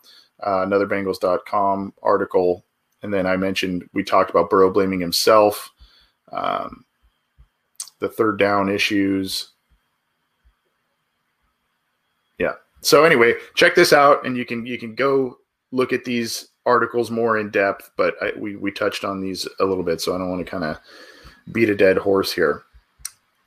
Uh, 0.45 0.61
another 0.63 0.85
Bengals.com 0.85 1.93
article 2.03 2.64
and 3.05 3.13
then 3.13 3.27
I 3.27 3.37
mentioned 3.37 3.87
we 3.93 4.03
talked 4.03 4.31
about 4.31 4.49
Burrow 4.49 4.71
blaming 4.71 4.99
himself, 4.99 5.71
um, 6.31 6.83
the 7.99 8.09
third 8.09 8.39
down 8.39 8.67
issues. 8.67 9.51
Yeah. 12.39 12.53
So 12.81 13.05
anyway, 13.05 13.35
check 13.53 13.75
this 13.75 13.93
out, 13.93 14.25
and 14.25 14.35
you 14.35 14.43
can 14.43 14.65
you 14.65 14.79
can 14.79 14.95
go 14.95 15.37
look 15.71 15.93
at 15.93 16.03
these 16.03 16.49
articles 16.65 17.11
more 17.11 17.37
in 17.37 17.51
depth. 17.51 17.91
But 17.95 18.15
I, 18.21 18.31
we 18.37 18.55
we 18.55 18.71
touched 18.71 19.05
on 19.05 19.21
these 19.21 19.47
a 19.59 19.65
little 19.65 19.83
bit, 19.83 20.01
so 20.01 20.15
I 20.15 20.17
don't 20.17 20.31
want 20.31 20.43
to 20.43 20.51
kind 20.51 20.63
of 20.63 20.77
beat 21.53 21.69
a 21.69 21.75
dead 21.75 21.97
horse 21.97 22.33
here. 22.33 22.63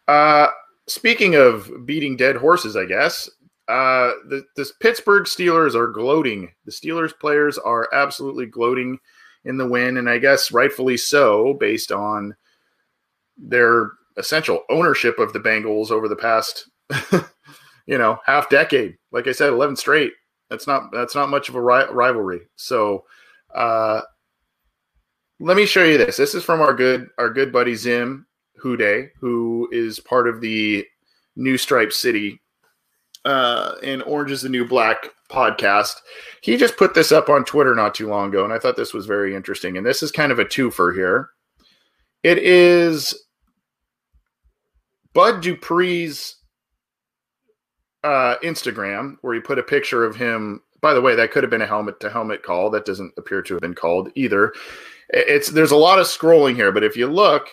Uh, 0.07 0.47
speaking 0.87 1.35
of 1.35 1.85
beating 1.85 2.16
dead 2.16 2.37
horses, 2.37 2.77
I 2.77 2.85
guess 2.85 3.29
uh, 3.66 4.12
the, 4.29 4.44
the 4.55 4.71
Pittsburgh 4.79 5.25
Steelers 5.25 5.75
are 5.75 5.88
gloating. 5.88 6.53
The 6.64 6.71
Steelers 6.71 7.12
players 7.18 7.59
are 7.59 7.88
absolutely 7.92 8.47
gloating 8.47 9.01
in 9.49 9.57
the 9.57 9.67
win, 9.67 9.97
and 9.97 10.09
I 10.09 10.19
guess 10.19 10.53
rightfully 10.53 10.97
so, 10.97 11.55
based 11.55 11.91
on 11.91 12.37
their 13.37 13.93
essential 14.17 14.63
ownership 14.71 15.19
of 15.19 15.33
the 15.33 15.41
Bengals 15.41 15.91
over 15.91 16.07
the 16.07 16.17
past, 16.17 16.69
you 17.87 17.99
know, 17.99 18.19
half 18.25 18.51
decade. 18.51 18.97
Like 19.11 19.27
I 19.27 19.33
said, 19.33 19.49
eleven 19.49 19.75
straight. 19.75 20.13
That's 20.51 20.67
not 20.67 20.93
that's 20.93 21.15
not 21.15 21.31
much 21.31 21.49
of 21.49 21.55
a 21.55 21.61
ri- 21.61 21.91
rivalry. 21.91 22.43
So, 22.57 23.05
uh, 23.55 24.03
let 25.41 25.57
me 25.57 25.67
show 25.67 25.85
you 25.85 25.99
this. 25.99 26.17
This 26.17 26.35
is 26.35 26.45
from 26.45 26.61
our 26.61 26.75
good 26.75 27.09
our 27.19 27.31
good 27.31 27.51
buddy 27.51 27.75
Zim 27.75 28.27
Hude, 28.63 29.11
who 29.19 29.69
is 29.73 29.99
part 29.99 30.29
of 30.29 30.41
the 30.41 30.87
New 31.35 31.57
Stripe 31.57 31.93
City 31.93 32.41
uh, 33.25 33.75
and 33.83 34.03
Orange 34.05 34.31
is 34.31 34.43
the 34.43 34.49
New 34.49 34.67
Black 34.67 35.11
podcast. 35.29 35.95
He 36.43 36.57
just 36.57 36.77
put 36.77 36.95
this 36.95 37.12
up 37.12 37.29
on 37.29 37.45
Twitter 37.45 37.75
not 37.75 37.95
too 37.95 38.09
long 38.09 38.29
ago, 38.29 38.45
and 38.45 38.53
I 38.53 38.59
thought 38.59 38.77
this 38.77 38.95
was 38.95 39.07
very 39.07 39.35
interesting. 39.35 39.77
And 39.77 39.87
this 39.87 40.03
is 40.03 40.11
kind 40.11 40.33
of 40.33 40.38
a 40.38 40.45
twofer 40.45 40.95
here. 40.95 41.31
It 42.23 42.38
is 42.38 43.14
Bud 45.12 45.43
Dupree's 45.43 46.37
uh, 48.05 48.37
Instagram, 48.43 49.17
where 49.23 49.35
he 49.35 49.41
put 49.41 49.59
a 49.59 49.62
picture 49.62 50.05
of 50.05 50.17
him. 50.17 50.62
By 50.81 50.95
the 50.95 51.01
way, 51.01 51.17
that 51.17 51.33
could 51.33 51.43
have 51.43 51.51
been 51.51 51.62
a 51.62 51.67
helmet 51.67 52.01
to 52.01 52.11
helmet 52.11 52.43
call. 52.43 52.71
That 52.71 52.85
doesn't 52.85 53.12
appear 53.19 53.43
to 53.43 53.55
have 53.55 53.61
been 53.61 53.75
called 53.75 54.11
either. 54.14 54.53
It's 55.11 55.51
there's 55.51 55.73
a 55.73 55.77
lot 55.77 55.99
of 55.99 56.07
scrolling 56.07 56.55
here, 56.55 56.71
but 56.71 56.85
if 56.85 56.97
you 56.97 57.07
look, 57.07 57.49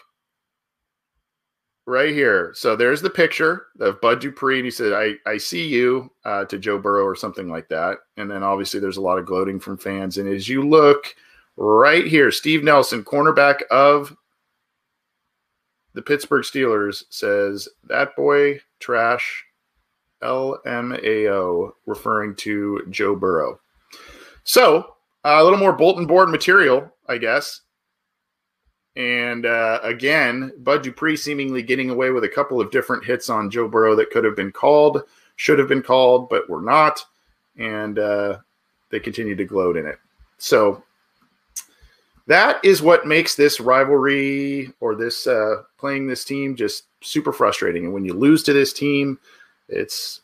right 1.86 2.14
here. 2.14 2.52
So 2.56 2.76
there's 2.76 3.02
the 3.02 3.10
picture 3.10 3.68
of 3.80 4.02
Bud 4.02 4.20
Dupree, 4.20 4.58
and 4.58 4.66
he 4.66 4.72
said, 4.72 4.94
"I 4.94 5.16
I 5.30 5.38
see 5.38 5.68
you" 5.68 6.12
uh, 6.26 6.46
to 6.46 6.58
Joe 6.58 6.78
Burrow 6.78 7.04
or 7.04 7.16
something 7.16 7.50
like 7.50 7.68
that. 7.70 8.00
And 8.18 8.30
then 8.30 8.44
obviously 8.44 8.80
there's 8.80 8.98
a 8.98 9.02
lot 9.02 9.20
of 9.20 9.26
gloating 9.26 9.60
from 9.60 9.78
fans. 9.78 10.18
And 10.18 10.28
as 10.28 10.50
you 10.50 10.68
look 10.68 11.16
right 11.58 12.06
here, 12.06 12.32
Steve 12.32 12.64
Nelson, 12.64 13.04
cornerback 13.04 13.62
of 13.72 14.16
the 15.94 16.02
Pittsburgh 16.02 16.44
Steelers, 16.44 17.04
says 17.10 17.70
that 17.86 18.16
boy 18.16 18.60
trash. 18.80 19.46
LMAO, 20.22 21.72
referring 21.86 22.36
to 22.38 22.82
Joe 22.90 23.16
Burrow. 23.16 23.60
So 24.44 24.96
uh, 25.24 25.38
a 25.40 25.44
little 25.44 25.60
more 25.60 25.74
bulletin 25.74 26.08
board 26.08 26.30
material, 26.30 26.92
I 27.08 27.18
guess. 27.18 27.62
And 28.96 29.46
uh, 29.46 29.80
again, 29.84 30.54
Bud 30.60 30.84
Dupree 30.84 31.18
seemingly 31.18 31.62
getting 31.62 31.90
away 31.90 32.12
with 32.12 32.24
a 32.24 32.30
couple 32.30 32.62
of 32.62 32.72
different 32.72 33.04
hits 33.04 33.30
on 33.30 33.50
Joe 33.50 33.68
Burrow 33.68 33.96
that 33.96 34.10
could 34.10 34.24
have 34.24 34.36
been 34.36 34.52
called, 34.52 35.04
should 35.36 35.60
have 35.60 35.68
been 35.68 35.82
called, 35.82 36.30
but 36.30 36.50
were 36.50 36.62
not. 36.62 37.04
And 37.58 38.00
uh, 38.00 38.38
they 38.90 39.00
continue 39.00 39.36
to 39.36 39.46
gloat 39.46 39.76
in 39.76 39.86
it. 39.86 40.00
So 40.38 40.84
that 42.28 42.64
is 42.64 42.82
what 42.82 43.06
makes 43.06 43.36
this 43.36 43.60
rivalry 43.60 44.72
or 44.80 44.96
this 44.96 45.28
uh, 45.28 45.64
playing 45.78 46.08
this 46.08 46.24
team 46.24 46.56
just 46.56 46.86
super 47.02 47.32
frustrating. 47.34 47.86
And 47.86 47.94
when 47.94 48.06
you 48.06 48.14
lose 48.14 48.44
to 48.44 48.54
this 48.54 48.74
team, 48.74 49.20
it's 49.68 50.22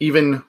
even 0.00 0.42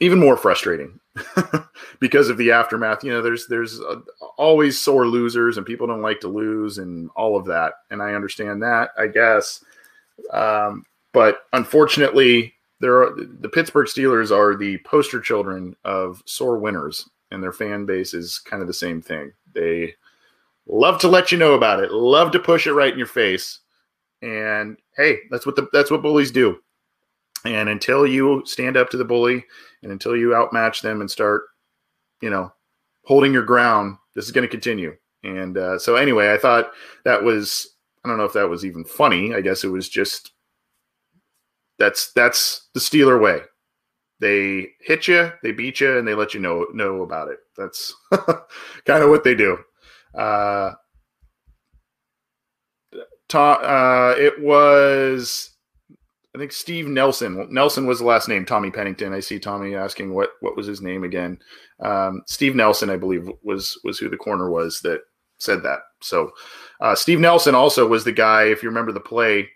even 0.00 0.18
more 0.18 0.36
frustrating 0.36 0.98
because 2.00 2.28
of 2.28 2.36
the 2.36 2.50
aftermath. 2.52 3.04
You 3.04 3.12
know, 3.12 3.22
there's 3.22 3.46
there's 3.46 3.80
uh, 3.80 4.00
always 4.36 4.80
sore 4.80 5.06
losers, 5.06 5.56
and 5.56 5.66
people 5.66 5.86
don't 5.86 6.02
like 6.02 6.20
to 6.20 6.28
lose, 6.28 6.78
and 6.78 7.10
all 7.16 7.36
of 7.36 7.46
that. 7.46 7.74
And 7.90 8.02
I 8.02 8.14
understand 8.14 8.62
that, 8.62 8.90
I 8.98 9.06
guess. 9.06 9.64
Um, 10.32 10.84
but 11.12 11.46
unfortunately, 11.52 12.54
there 12.80 13.02
are 13.02 13.16
the 13.16 13.48
Pittsburgh 13.48 13.86
Steelers 13.86 14.30
are 14.36 14.56
the 14.56 14.78
poster 14.78 15.20
children 15.20 15.76
of 15.84 16.22
sore 16.26 16.58
winners, 16.58 17.08
and 17.30 17.42
their 17.42 17.52
fan 17.52 17.86
base 17.86 18.14
is 18.14 18.38
kind 18.38 18.60
of 18.62 18.68
the 18.68 18.74
same 18.74 19.00
thing. 19.00 19.32
They 19.52 19.94
love 20.66 21.00
to 21.00 21.08
let 21.08 21.30
you 21.30 21.38
know 21.38 21.54
about 21.54 21.82
it, 21.82 21.92
love 21.92 22.32
to 22.32 22.38
push 22.38 22.66
it 22.66 22.72
right 22.72 22.92
in 22.92 22.98
your 22.98 23.06
face, 23.06 23.60
and 24.22 24.76
hey, 24.96 25.18
that's 25.30 25.46
what 25.46 25.56
the 25.56 25.68
that's 25.72 25.90
what 25.90 26.02
bullies 26.02 26.32
do. 26.32 26.58
And 27.44 27.68
until 27.68 28.06
you 28.06 28.42
stand 28.46 28.76
up 28.76 28.90
to 28.90 28.96
the 28.96 29.04
bully 29.04 29.44
and 29.82 29.92
until 29.92 30.16
you 30.16 30.34
outmatch 30.34 30.80
them 30.82 31.00
and 31.00 31.10
start, 31.10 31.44
you 32.22 32.30
know, 32.30 32.52
holding 33.04 33.32
your 33.32 33.42
ground, 33.42 33.98
this 34.14 34.24
is 34.24 34.32
going 34.32 34.46
to 34.46 34.50
continue. 34.50 34.96
And 35.22 35.56
uh, 35.56 35.78
so, 35.78 35.96
anyway, 35.96 36.32
I 36.32 36.38
thought 36.38 36.70
that 37.04 37.22
was, 37.22 37.74
I 38.04 38.08
don't 38.08 38.18
know 38.18 38.24
if 38.24 38.32
that 38.34 38.48
was 38.48 38.64
even 38.64 38.84
funny. 38.84 39.34
I 39.34 39.40
guess 39.40 39.64
it 39.64 39.68
was 39.68 39.88
just, 39.88 40.32
that's, 41.78 42.12
that's 42.12 42.68
the 42.74 42.80
Steeler 42.80 43.20
way. 43.20 43.40
They 44.20 44.68
hit 44.80 45.08
you, 45.08 45.32
they 45.42 45.52
beat 45.52 45.80
you, 45.80 45.98
and 45.98 46.06
they 46.06 46.14
let 46.14 46.34
you 46.34 46.40
know, 46.40 46.66
know 46.72 47.02
about 47.02 47.28
it. 47.28 47.38
That's 47.56 47.94
kind 48.84 49.02
of 49.02 49.10
what 49.10 49.24
they 49.24 49.34
do. 49.34 49.58
Uh, 50.14 50.72
ta- 53.28 54.14
uh, 54.14 54.14
it 54.18 54.40
was 54.40 55.53
I 56.34 56.38
think 56.38 56.52
Steve 56.52 56.88
Nelson. 56.88 57.46
Nelson 57.50 57.86
was 57.86 58.00
the 58.00 58.06
last 58.06 58.28
name. 58.28 58.44
Tommy 58.44 58.70
Pennington. 58.70 59.12
I 59.12 59.20
see 59.20 59.38
Tommy 59.38 59.74
asking 59.74 60.12
what 60.12 60.30
what 60.40 60.56
was 60.56 60.66
his 60.66 60.80
name 60.80 61.04
again. 61.04 61.38
Um, 61.80 62.22
Steve 62.26 62.56
Nelson, 62.56 62.90
I 62.90 62.96
believe, 62.96 63.30
was 63.42 63.78
was 63.84 63.98
who 63.98 64.08
the 64.08 64.16
corner 64.16 64.50
was 64.50 64.80
that 64.80 65.02
said 65.38 65.62
that. 65.62 65.80
So 66.00 66.32
uh, 66.80 66.96
Steve 66.96 67.20
Nelson 67.20 67.54
also 67.54 67.86
was 67.86 68.02
the 68.04 68.12
guy. 68.12 68.44
If 68.44 68.62
you 68.62 68.68
remember 68.68 68.90
the 68.90 69.00
play, 69.00 69.48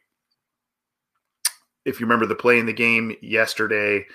if 1.85 1.99
you 1.99 2.07
remember 2.07 2.27
the 2.27 2.37
play 2.37 2.61
in 2.61 2.67
the 2.67 2.73
game 2.73 3.17
yesterday, 3.23 4.07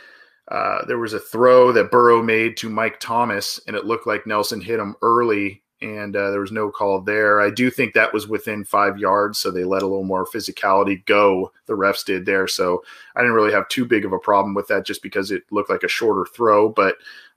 uh, 0.50 0.86
there 0.86 1.00
was 1.00 1.14
a 1.14 1.20
throw 1.20 1.74
that 1.74 1.92
Burrow 1.92 2.24
made 2.24 2.56
to 2.58 2.70
Mike 2.70 3.00
Thomas, 3.02 3.60
and 3.68 3.76
it 3.76 3.86
looked 3.86 4.08
like 4.08 4.26
Nelson 4.26 4.62
hit 4.62 4.80
him 4.80 4.96
early 5.02 5.63
and 5.84 6.16
uh, 6.16 6.32
there 6.32 6.40
was 6.40 6.52
no 6.52 6.72
call 6.72 7.02
there. 7.02 7.42
I 7.42 7.50
do 7.50 7.70
think 7.70 7.94
that 7.94 8.14
was 8.14 8.28
within 8.28 8.64
five 8.64 8.98
yards, 8.98 9.38
so 9.38 9.52
they 9.52 9.66
let 9.66 9.84
a 9.84 9.88
little 9.88 10.04
more 10.06 10.26
physicality 10.26 11.06
go. 11.06 11.52
The 11.66 11.74
refs 11.74 12.06
did 12.06 12.26
there, 12.26 12.48
so 12.48 12.84
I 13.16 13.22
didn't 13.22 13.36
really 13.36 13.52
have 13.52 13.68
too 13.68 13.86
big 13.86 14.06
of 14.06 14.14
a 14.14 14.20
problem 14.20 14.54
with 14.54 14.68
that, 14.68 14.86
just 14.86 15.04
because 15.04 15.30
it 15.30 15.44
looked 15.52 15.70
like 15.70 15.84
a 15.84 15.90
shorter 15.90 16.26
throw. 16.34 16.70
But 16.70 16.96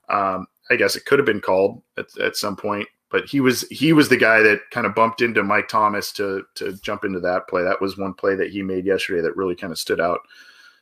um, 0.09 0.47
I 0.69 0.77
guess 0.77 0.95
it 0.95 1.05
could 1.05 1.19
have 1.19 1.25
been 1.25 1.41
called 1.41 1.81
at, 1.97 2.17
at 2.17 2.37
some 2.37 2.55
point. 2.55 2.87
But 3.09 3.25
he 3.25 3.39
was 3.39 3.61
he 3.69 3.93
was 3.93 4.09
the 4.09 4.17
guy 4.17 4.41
that 4.41 4.69
kind 4.71 4.87
of 4.87 4.95
bumped 4.95 5.21
into 5.21 5.43
Mike 5.43 5.67
Thomas 5.67 6.11
to 6.13 6.43
to 6.55 6.73
jump 6.81 7.05
into 7.05 7.19
that 7.21 7.47
play. 7.47 7.63
That 7.63 7.81
was 7.81 7.97
one 7.97 8.13
play 8.13 8.35
that 8.35 8.51
he 8.51 8.63
made 8.63 8.85
yesterday 8.85 9.21
that 9.21 9.37
really 9.37 9.55
kind 9.55 9.71
of 9.71 9.79
stood 9.79 10.01
out 10.01 10.19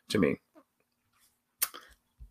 to 0.10 0.18
me. 0.18 0.38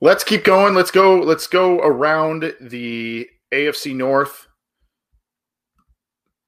Let's 0.01 0.25
keep 0.25 0.45
going. 0.45 0.75
Let's 0.75 0.91
go. 0.91 1.21
Let's 1.21 1.47
go 1.47 1.79
around 1.79 2.55
the 2.61 3.29
AFC 3.53 3.95
North 3.95 4.49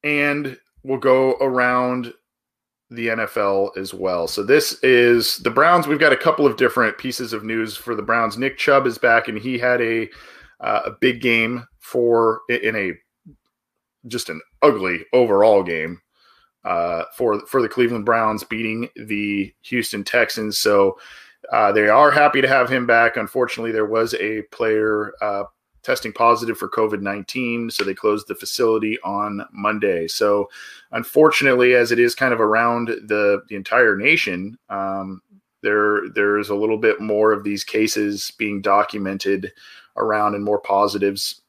and 0.06 0.56
we'll 0.84 0.98
go 0.98 1.32
around 1.40 2.14
the 2.90 3.08
NFL 3.08 3.76
as 3.76 3.92
well. 3.92 4.28
So 4.28 4.44
this 4.44 4.74
is 4.84 5.38
the 5.38 5.50
Browns. 5.50 5.88
We've 5.88 5.98
got 5.98 6.12
a 6.12 6.16
couple 6.16 6.46
of 6.46 6.56
different 6.56 6.96
pieces 6.96 7.32
of 7.32 7.42
news 7.42 7.76
for 7.76 7.96
the 7.96 8.02
Browns. 8.02 8.38
Nick 8.38 8.56
Chubb 8.56 8.86
is 8.86 8.98
back, 8.98 9.26
and 9.26 9.36
he 9.36 9.58
had 9.58 9.82
a 9.82 10.08
uh, 10.60 10.82
a 10.86 10.90
big 10.92 11.20
game 11.20 11.66
for 11.80 12.42
in 12.48 12.76
a 12.76 12.92
just 14.06 14.30
an 14.30 14.40
ugly 14.62 15.04
overall 15.12 15.64
game 15.64 16.00
uh, 16.64 17.02
for 17.16 17.44
for 17.46 17.60
the 17.60 17.68
Cleveland 17.68 18.04
Browns 18.04 18.44
beating 18.44 18.88
the 18.94 19.52
Houston 19.62 20.04
Texans. 20.04 20.60
So 20.60 20.96
uh, 21.52 21.72
they 21.72 21.88
are 21.88 22.12
happy 22.12 22.40
to 22.40 22.48
have 22.48 22.68
him 22.68 22.86
back. 22.86 23.16
Unfortunately, 23.16 23.72
there 23.72 23.86
was 23.86 24.14
a 24.14 24.42
player 24.52 25.12
uh, 25.20 25.44
testing 25.86 26.12
positive 26.12 26.58
for 26.58 26.68
COVID 26.68 27.00
19. 27.00 27.70
So 27.70 27.84
they 27.84 27.94
closed 27.94 28.26
the 28.26 28.34
facility 28.34 28.98
on 29.04 29.46
Monday. 29.52 30.08
So, 30.08 30.50
unfortunately, 30.90 31.74
as 31.74 31.92
it 31.92 32.00
is 32.00 32.14
kind 32.14 32.34
of 32.34 32.40
around 32.40 32.88
the, 32.88 33.42
the 33.48 33.54
entire 33.54 33.96
nation, 33.96 34.58
um, 34.68 35.22
there 35.62 36.08
there's 36.14 36.50
a 36.50 36.54
little 36.54 36.76
bit 36.76 37.00
more 37.00 37.32
of 37.32 37.44
these 37.44 37.64
cases 37.64 38.32
being 38.36 38.60
documented 38.60 39.52
around 39.96 40.34
and 40.34 40.44
more 40.44 40.60
positives 40.60 41.40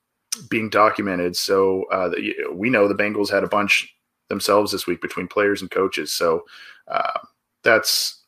being 0.50 0.69
documented. 0.69 1.36
So 1.36 1.86
uh, 1.91 2.12
we 2.54 2.69
know 2.69 2.88
the 2.88 2.93
Bengals 2.93 3.32
had 3.32 3.43
a 3.43 3.47
bunch 3.47 3.93
themselves 4.30 4.71
this 4.71 4.86
week 4.86 5.02
between 5.02 5.28
players 5.28 5.62
and 5.62 5.71
coaches. 5.71 6.13
So 6.13 6.45
uh, 6.88 7.19
that's 7.63 8.23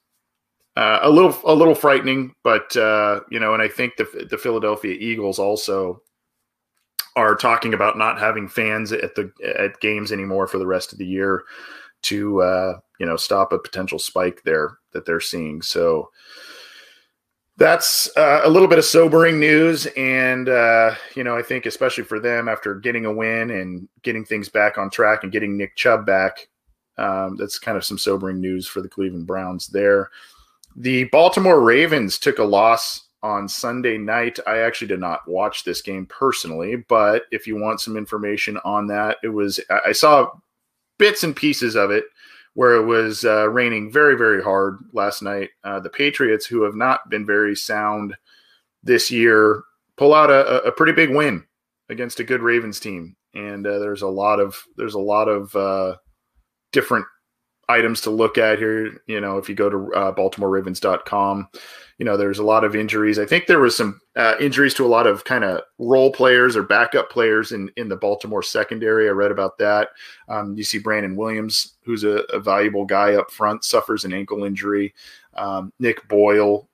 uh, 0.79 0.99
a 1.01 1.09
little 1.09 1.35
a 1.43 1.53
little 1.53 1.75
frightening, 1.75 2.33
but 2.41 2.73
uh, 2.77 3.19
you 3.29 3.37
know, 3.37 3.53
and 3.53 3.61
I 3.61 3.67
think 3.67 3.97
the 3.97 4.27
the 4.29 4.37
Philadelphia 4.37 4.95
Eagles 4.97 5.37
also 5.37 6.01
are 7.17 7.35
talking 7.35 7.73
about 7.73 7.97
not 7.97 8.17
having 8.17 8.47
fans 8.47 8.93
at 8.93 9.13
the 9.13 9.29
at 9.57 9.77
games 9.81 10.13
anymore 10.13 10.47
for 10.47 10.57
the 10.57 10.65
rest 10.65 10.93
of 10.93 10.97
the 10.97 11.05
year 11.05 11.43
to 12.03 12.41
uh, 12.41 12.79
you 12.97 13.05
know 13.05 13.17
stop 13.17 13.51
a 13.51 13.59
potential 13.59 13.99
spike 13.99 14.41
there 14.43 14.77
that 14.93 15.05
they're 15.05 15.19
seeing. 15.19 15.61
So 15.61 16.11
that's 17.57 18.09
uh, 18.15 18.43
a 18.45 18.49
little 18.49 18.69
bit 18.69 18.79
of 18.79 18.85
sobering 18.85 19.37
news, 19.37 19.85
and 19.97 20.47
uh, 20.47 20.95
you 21.13 21.25
know 21.25 21.35
I 21.35 21.41
think 21.41 21.65
especially 21.65 22.05
for 22.05 22.21
them 22.21 22.47
after 22.47 22.75
getting 22.75 23.03
a 23.03 23.11
win 23.11 23.51
and 23.51 23.89
getting 24.03 24.23
things 24.23 24.47
back 24.47 24.77
on 24.77 24.89
track 24.89 25.23
and 25.23 25.31
getting 25.33 25.57
Nick 25.57 25.75
Chubb 25.75 26.05
back, 26.05 26.47
um, 26.97 27.35
that's 27.35 27.59
kind 27.59 27.75
of 27.75 27.83
some 27.83 27.97
sobering 27.97 28.39
news 28.39 28.65
for 28.65 28.81
the 28.81 28.87
Cleveland 28.87 29.27
Browns 29.27 29.67
there. 29.67 30.09
The 30.75 31.05
Baltimore 31.05 31.61
Ravens 31.61 32.17
took 32.17 32.39
a 32.39 32.43
loss 32.43 33.09
on 33.21 33.47
Sunday 33.47 33.97
night. 33.97 34.39
I 34.47 34.59
actually 34.59 34.87
did 34.87 34.99
not 34.99 35.27
watch 35.27 35.63
this 35.63 35.81
game 35.81 36.05
personally, 36.05 36.77
but 36.87 37.23
if 37.31 37.47
you 37.47 37.59
want 37.59 37.81
some 37.81 37.97
information 37.97 38.57
on 38.63 38.87
that, 38.87 39.17
it 39.23 39.29
was 39.29 39.59
I 39.85 39.91
saw 39.91 40.31
bits 40.97 41.23
and 41.23 41.35
pieces 41.35 41.75
of 41.75 41.91
it 41.91 42.05
where 42.53 42.75
it 42.75 42.85
was 42.85 43.25
uh, 43.25 43.49
raining 43.49 43.91
very 43.91 44.17
very 44.17 44.41
hard 44.41 44.79
last 44.93 45.21
night. 45.21 45.49
Uh, 45.63 45.79
the 45.79 45.89
Patriots, 45.89 46.45
who 46.45 46.63
have 46.63 46.75
not 46.75 47.09
been 47.09 47.25
very 47.25 47.55
sound 47.55 48.15
this 48.83 49.11
year, 49.11 49.63
pull 49.97 50.13
out 50.13 50.29
a, 50.29 50.63
a 50.63 50.71
pretty 50.71 50.93
big 50.93 51.09
win 51.09 51.45
against 51.89 52.19
a 52.19 52.23
good 52.23 52.41
Ravens 52.41 52.79
team, 52.79 53.15
and 53.33 53.67
uh, 53.67 53.79
there's 53.79 54.01
a 54.01 54.07
lot 54.07 54.39
of 54.39 54.63
there's 54.77 54.95
a 54.95 54.99
lot 54.99 55.27
of 55.27 55.53
uh, 55.55 55.95
different 56.71 57.05
items 57.69 58.01
to 58.01 58.09
look 58.09 58.37
at 58.37 58.59
here. 58.59 59.01
You 59.07 59.21
know, 59.21 59.37
if 59.37 59.47
you 59.47 59.55
go 59.55 59.69
to 59.69 59.93
uh, 59.93 60.13
BaltimoreRavens.com, 60.13 61.47
you 61.99 62.05
know, 62.05 62.17
there's 62.17 62.39
a 62.39 62.43
lot 62.43 62.63
of 62.63 62.75
injuries. 62.75 63.19
I 63.19 63.25
think 63.25 63.45
there 63.45 63.59
was 63.59 63.77
some 63.77 63.99
uh, 64.15 64.35
injuries 64.39 64.73
to 64.75 64.85
a 64.85 64.87
lot 64.87 65.05
of 65.05 65.25
kind 65.25 65.43
of 65.43 65.61
role 65.77 66.11
players 66.11 66.55
or 66.55 66.63
backup 66.63 67.09
players 67.09 67.51
in, 67.51 67.69
in 67.75 67.89
the 67.89 67.97
Baltimore 67.97 68.41
secondary. 68.41 69.07
I 69.07 69.11
read 69.11 69.31
about 69.31 69.57
that. 69.59 69.89
Um, 70.29 70.55
you 70.55 70.63
see 70.63 70.79
Brandon 70.79 71.15
Williams, 71.15 71.75
who's 71.83 72.03
a, 72.03 72.23
a, 72.33 72.39
valuable 72.39 72.85
guy 72.85 73.15
up 73.15 73.29
front, 73.31 73.65
suffers 73.65 74.05
an 74.05 74.13
ankle 74.13 74.45
injury. 74.45 74.93
Um, 75.35 75.73
Nick 75.79 76.07
Boyle 76.07 76.69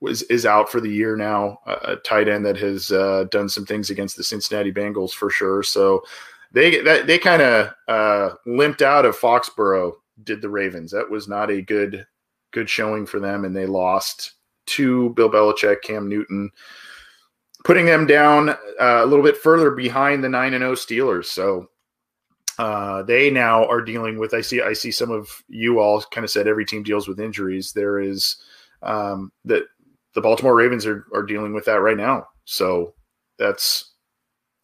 was 0.00 0.22
is 0.24 0.46
out 0.46 0.70
for 0.70 0.80
the 0.80 0.90
year 0.90 1.16
now, 1.16 1.58
a 1.66 1.96
tight 1.96 2.28
end 2.28 2.46
that 2.46 2.56
has 2.56 2.90
uh, 2.92 3.24
done 3.30 3.48
some 3.48 3.66
things 3.66 3.90
against 3.90 4.16
the 4.16 4.22
Cincinnati 4.22 4.72
Bengals 4.72 5.10
for 5.10 5.28
sure. 5.28 5.62
So 5.62 6.02
they 6.52 6.80
that, 6.82 7.06
they 7.06 7.18
kind 7.18 7.42
of 7.42 7.74
uh, 7.88 8.30
limped 8.46 8.80
out 8.80 9.04
of 9.04 9.16
Foxborough 9.16 9.94
did 10.24 10.42
the 10.42 10.48
Ravens. 10.48 10.90
That 10.92 11.10
was 11.10 11.28
not 11.28 11.50
a 11.50 11.62
good 11.62 12.06
good 12.52 12.68
showing 12.68 13.06
for 13.06 13.20
them, 13.20 13.44
and 13.44 13.54
they 13.54 13.66
lost 13.66 14.34
to 14.66 15.10
Bill 15.10 15.30
Belichick, 15.30 15.82
Cam 15.82 16.08
Newton, 16.08 16.50
putting 17.64 17.86
them 17.86 18.06
down 18.06 18.50
uh, 18.50 18.56
a 18.80 19.06
little 19.06 19.24
bit 19.24 19.36
further 19.36 19.70
behind 19.70 20.22
the 20.22 20.28
nine 20.28 20.54
and 20.54 20.62
zero 20.62 20.72
oh 20.72 20.74
Steelers. 20.74 21.26
So 21.26 21.68
uh, 22.58 23.02
they 23.02 23.30
now 23.30 23.66
are 23.66 23.82
dealing 23.82 24.18
with. 24.18 24.34
I 24.34 24.40
see. 24.40 24.60
I 24.60 24.72
see 24.72 24.90
some 24.90 25.10
of 25.10 25.30
you 25.48 25.78
all 25.78 26.02
kind 26.02 26.24
of 26.24 26.30
said 26.30 26.48
every 26.48 26.64
team 26.64 26.82
deals 26.82 27.08
with 27.08 27.20
injuries. 27.20 27.72
There 27.72 28.00
is 28.00 28.36
um, 28.82 29.32
that 29.44 29.64
the 30.14 30.20
Baltimore 30.20 30.54
Ravens 30.54 30.86
are 30.86 31.06
are 31.14 31.22
dealing 31.22 31.54
with 31.54 31.64
that 31.66 31.80
right 31.80 31.96
now. 31.96 32.26
So 32.44 32.94
that's 33.38 33.92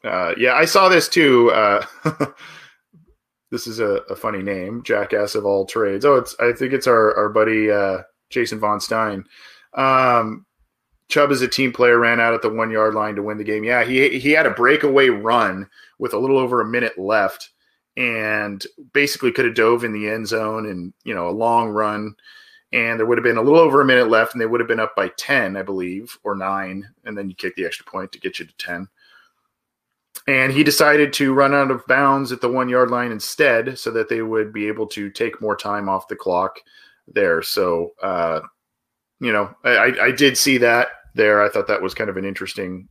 uh, 0.02 0.34
yeah. 0.36 0.54
I 0.54 0.64
saw 0.64 0.88
this 0.88 1.08
too. 1.08 1.52
This 3.54 3.68
is 3.68 3.78
a, 3.78 4.00
a, 4.10 4.16
funny 4.16 4.42
name, 4.42 4.82
jackass 4.82 5.36
of 5.36 5.46
all 5.46 5.64
trades. 5.64 6.04
Oh, 6.04 6.16
it's 6.16 6.34
I 6.40 6.52
think 6.52 6.72
it's 6.72 6.88
our 6.88 7.14
our 7.14 7.28
buddy 7.28 7.70
uh, 7.70 7.98
Jason 8.28 8.58
Von 8.58 8.80
Stein. 8.80 9.24
Um, 9.74 10.44
Chubb 11.06 11.30
is 11.30 11.40
a 11.40 11.46
team 11.46 11.72
player, 11.72 12.00
ran 12.00 12.18
out 12.18 12.34
at 12.34 12.42
the 12.42 12.48
one 12.48 12.72
yard 12.72 12.94
line 12.94 13.14
to 13.14 13.22
win 13.22 13.38
the 13.38 13.44
game. 13.44 13.62
Yeah, 13.62 13.84
he 13.84 14.18
he 14.18 14.32
had 14.32 14.46
a 14.46 14.50
breakaway 14.50 15.08
run 15.08 15.68
with 16.00 16.14
a 16.14 16.18
little 16.18 16.36
over 16.36 16.60
a 16.60 16.66
minute 16.66 16.98
left, 16.98 17.50
and 17.96 18.66
basically 18.92 19.30
could 19.30 19.44
have 19.44 19.54
dove 19.54 19.84
in 19.84 19.92
the 19.92 20.08
end 20.08 20.26
zone 20.26 20.66
and 20.66 20.92
you 21.04 21.14
know 21.14 21.28
a 21.28 21.30
long 21.30 21.68
run, 21.68 22.16
and 22.72 22.98
there 22.98 23.06
would 23.06 23.18
have 23.18 23.24
been 23.24 23.36
a 23.36 23.42
little 23.42 23.60
over 23.60 23.80
a 23.80 23.84
minute 23.86 24.08
left, 24.08 24.34
and 24.34 24.40
they 24.40 24.46
would 24.46 24.58
have 24.58 24.68
been 24.68 24.80
up 24.80 24.96
by 24.96 25.12
10, 25.16 25.56
I 25.56 25.62
believe, 25.62 26.18
or 26.24 26.34
nine, 26.34 26.84
and 27.04 27.16
then 27.16 27.28
you 27.28 27.36
kick 27.36 27.54
the 27.54 27.64
extra 27.64 27.86
point 27.86 28.10
to 28.10 28.18
get 28.18 28.40
you 28.40 28.46
to 28.46 28.56
10. 28.56 28.88
And 30.26 30.52
he 30.52 30.64
decided 30.64 31.12
to 31.14 31.34
run 31.34 31.54
out 31.54 31.70
of 31.70 31.87
bounds 31.87 32.32
at 32.32 32.40
the 32.40 32.48
one 32.48 32.68
yard 32.68 32.90
line 32.90 33.12
instead 33.12 33.78
so 33.78 33.90
that 33.90 34.08
they 34.08 34.22
would 34.22 34.52
be 34.52 34.68
able 34.68 34.87
to 34.88 35.10
take 35.10 35.40
more 35.42 35.56
time 35.56 35.88
off 35.88 36.08
the 36.08 36.16
clock 36.16 36.60
there. 37.06 37.42
So, 37.42 37.92
uh, 38.02 38.40
you 39.20 39.32
know, 39.32 39.54
I, 39.64 39.94
I 40.00 40.10
did 40.12 40.38
see 40.38 40.58
that 40.58 40.88
there. 41.14 41.42
I 41.42 41.48
thought 41.48 41.66
that 41.68 41.82
was 41.82 41.94
kind 41.94 42.08
of 42.08 42.16
an 42.16 42.24
interesting 42.24 42.88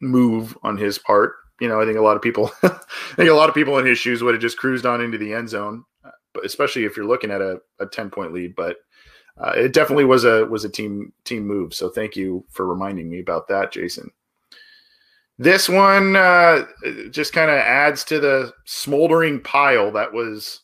move 0.00 0.56
on 0.62 0.76
his 0.76 0.98
part. 0.98 1.34
You 1.60 1.68
know, 1.68 1.80
I 1.80 1.84
think 1.84 1.98
a 1.98 2.02
lot 2.02 2.16
of 2.16 2.22
people, 2.22 2.52
I 2.62 2.78
think 3.16 3.30
a 3.30 3.34
lot 3.34 3.48
of 3.48 3.54
people 3.54 3.78
in 3.78 3.86
his 3.86 3.98
shoes 3.98 4.22
would 4.22 4.34
have 4.34 4.42
just 4.42 4.58
cruised 4.58 4.86
on 4.86 5.00
into 5.00 5.18
the 5.18 5.34
end 5.34 5.48
zone, 5.48 5.84
but 6.34 6.44
especially 6.44 6.84
if 6.84 6.96
you're 6.96 7.06
looking 7.06 7.30
at 7.30 7.40
a, 7.40 7.60
a 7.80 7.86
10 7.86 8.10
point 8.10 8.32
lead, 8.32 8.54
but 8.54 8.76
uh, 9.38 9.52
it 9.56 9.72
definitely 9.72 10.04
was 10.04 10.24
a, 10.24 10.44
was 10.46 10.64
a 10.64 10.68
team, 10.68 11.12
team 11.24 11.46
move. 11.46 11.72
So 11.72 11.88
thank 11.88 12.14
you 12.14 12.44
for 12.50 12.66
reminding 12.66 13.08
me 13.08 13.20
about 13.20 13.48
that, 13.48 13.72
Jason. 13.72 14.10
This 15.38 15.68
one 15.68 16.16
uh, 16.16 16.66
just 17.10 17.32
kind 17.32 17.50
of 17.50 17.58
adds 17.58 18.02
to 18.04 18.18
the 18.18 18.52
smoldering 18.64 19.40
pile 19.40 19.92
that 19.92 20.12
was 20.12 20.62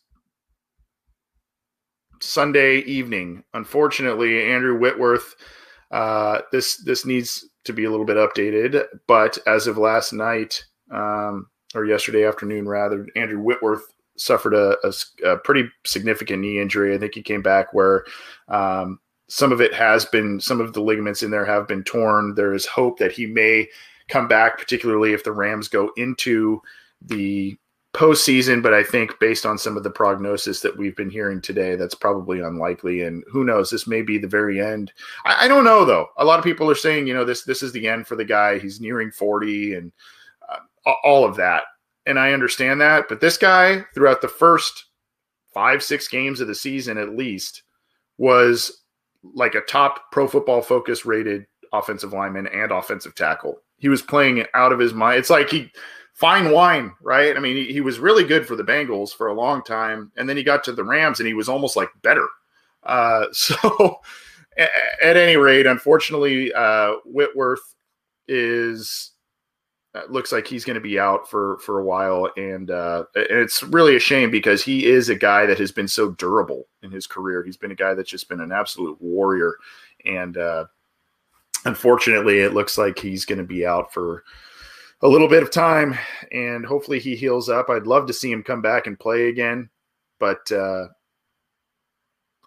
Sunday 2.21 2.79
evening. 2.79 3.45
Unfortunately, 3.55 4.43
Andrew 4.43 4.77
Whitworth, 4.77 5.37
uh, 5.93 6.41
this 6.51 6.79
this 6.79 7.07
needs 7.07 7.49
to 7.65 7.73
be 7.73 7.85
a 7.85 7.91
little 7.91 8.07
bit 8.07 8.17
updated. 8.17 8.85
But 9.07 9.39
as 9.47 9.69
of 9.69 9.79
last 9.79 10.13
night 10.13 10.65
um, 10.91 11.49
or 11.75 11.85
yesterday 11.85 12.27
afternoon, 12.27 12.67
rather, 12.67 13.07
Andrew 13.15 13.41
Whitworth 13.41 13.85
suffered 14.17 14.55
a, 14.55 14.77
a, 14.85 14.93
a, 15.29 15.39
pretty 15.39 15.69
significant 15.85 16.41
knee 16.41 16.61
injury. 16.61 16.95
I 16.95 16.99
think 16.99 17.15
he 17.15 17.23
came 17.23 17.43
back 17.43 17.73
where 17.73 18.05
um, 18.49 19.01
some 19.29 19.51
of 19.51 19.61
it 19.61 19.75
has 19.75 20.05
been, 20.05 20.39
some 20.39 20.61
of 20.61 20.73
the 20.73 20.81
ligaments 20.81 21.23
in 21.23 21.31
there 21.33 21.45
have 21.45 21.67
been 21.67 21.83
torn. 21.83 22.35
There 22.35 22.55
is 22.55 22.65
hope 22.65 22.99
that 22.99 23.11
he 23.11 23.27
may 23.27 23.69
come 24.09 24.29
back, 24.29 24.59
particularly 24.59 25.13
if 25.13 25.25
the 25.25 25.33
Rams 25.33 25.69
go 25.69 25.91
into 25.97 26.61
the 27.01 27.57
postseason. 27.95 28.63
But 28.63 28.75
I 28.75 28.83
think 28.83 29.19
based 29.21 29.47
on 29.47 29.57
some 29.57 29.77
of 29.77 29.83
the 29.83 29.91
prognosis 29.91 30.61
that 30.61 30.77
we've 30.77 30.97
been 30.97 31.11
hearing 31.11 31.41
today, 31.41 31.77
that's 31.77 31.95
probably 31.95 32.41
unlikely. 32.41 33.03
And 33.03 33.25
who 33.31 33.45
knows? 33.45 33.71
This 33.71 33.87
may 33.87 34.03
be 34.03 34.19
the 34.19 34.29
very 34.29 34.61
end. 34.61 34.93
I, 35.25 35.45
I 35.45 35.49
don't 35.49 35.65
know 35.65 35.85
though. 35.85 36.09
A 36.19 36.25
lot 36.25 36.39
of 36.39 36.45
people 36.45 36.71
are 36.71 36.75
saying, 36.75 37.07
you 37.07 37.15
know, 37.15 37.25
this 37.25 37.45
this 37.45 37.63
is 37.63 37.73
the 37.73 37.89
end 37.89 38.07
for 38.07 38.17
the 38.17 38.25
guy. 38.25 38.59
He's 38.59 38.81
nearing 38.81 39.11
forty 39.11 39.75
and 39.75 39.93
uh, 40.49 40.93
all 41.05 41.25
of 41.25 41.37
that. 41.37 41.63
And 42.07 42.19
I 42.19 42.33
understand 42.33 42.81
that. 42.83 43.09
But 43.09 43.21
this 43.21 43.39
guy, 43.39 43.85
throughout 43.95 44.21
the 44.21 44.29
first 44.29 44.87
five 45.55 45.83
six 45.83 46.09
games 46.09 46.41
of 46.41 46.49
the 46.49 46.55
season 46.55 46.99
at 46.99 47.17
least, 47.17 47.63
was 48.19 48.83
like 49.23 49.55
a 49.55 49.63
top 49.63 50.13
Pro 50.13 50.29
Football 50.29 50.61
Focus 50.61 51.07
rated 51.07 51.47
offensive 51.73 52.13
lineman 52.13 52.47
and 52.49 52.71
offensive 52.71 53.15
tackle 53.15 53.61
he 53.79 53.89
was 53.89 54.03
playing 54.03 54.45
out 54.55 54.73
of 54.73 54.79
his 54.79 54.95
mind. 54.95 55.19
It's 55.19 55.31
like 55.31 55.51
he 55.51 55.71
fine 56.15 56.53
wine, 56.53 56.93
right? 57.03 57.37
I 57.37 57.41
mean, 57.41 57.57
he, 57.57 57.73
he, 57.73 57.81
was 57.81 57.99
really 57.99 58.25
good 58.25 58.47
for 58.47 58.57
the 58.57 58.63
Bengals 58.63 59.11
for 59.15 59.27
a 59.27 59.35
long 59.35 59.63
time, 59.63 60.13
and 60.17 60.29
then 60.29 60.37
he 60.37 60.43
got 60.43 60.65
to 60.65 60.73
the 60.73 60.85
Rams, 60.85 61.21
and 61.21 61.27
he 61.27 61.35
was 61.35 61.49
almost 61.49 61.77
like 61.77 61.91
better. 62.03 62.29
Uh, 62.85 63.27
so, 63.33 64.01
at, 64.57 65.17
any 65.17 65.37
rate, 65.37 65.67
unfortunately, 65.67 66.53
uh, 66.55 66.95
Whitworth 67.05 67.75
is 68.29 69.13
uh, 69.95 70.03
looks 70.09 70.33
like 70.33 70.47
he's 70.47 70.65
going 70.65 70.75
to 70.75 70.81
be 70.81 70.99
out 70.99 71.29
for 71.29 71.59
for 71.59 71.81
a 71.81 71.85
while, 71.85 72.31
and 72.37 72.71
uh, 72.71 73.05
it's 73.15 73.63
really 73.63 73.97
a 73.97 74.01
shame 74.01 74.31
because 74.31 74.63
he 74.63 74.87
is 74.87 75.09
a 75.09 75.15
guy 75.15 75.47
that 75.47 75.59
has 75.59 75.73
been 75.73 75.89
so 75.89 76.11
durable 76.13 76.69
in 76.83 76.91
his 76.91 77.07
career. 77.07 77.43
He's 77.43 77.57
been 77.57 77.73
a 77.73 77.77
guy 77.77 77.95
that's 77.95 78.11
just 78.11 78.29
been 78.29 78.41
an 78.41 78.53
absolute 78.53 79.01
warrior, 79.01 79.57
and 80.05 80.37
uh, 80.37 80.67
unfortunately, 81.65 82.41
it 82.41 82.55
looks 82.55 82.79
like 82.79 82.99
he's 82.99 83.25
going 83.25 83.39
to 83.39 83.45
be 83.45 83.67
out 83.67 83.93
for 83.93 84.25
a 85.03 85.09
little 85.09 85.29
bit 85.29 85.43
of 85.43 85.51
time, 85.51 85.99
and 86.33 86.65
hopefully 86.65 86.99
he 86.99 87.17
heals 87.17 87.49
up. 87.49 87.69
I'd 87.69 87.87
love 87.87 88.07
to 88.07 88.13
see 88.13 88.33
him 88.33 88.43
come 88.43 88.63
back 88.63 88.87
and 88.87 88.99
play 88.99 89.29
again, 89.29 89.69
but 90.19 90.51
uh, 90.51 90.87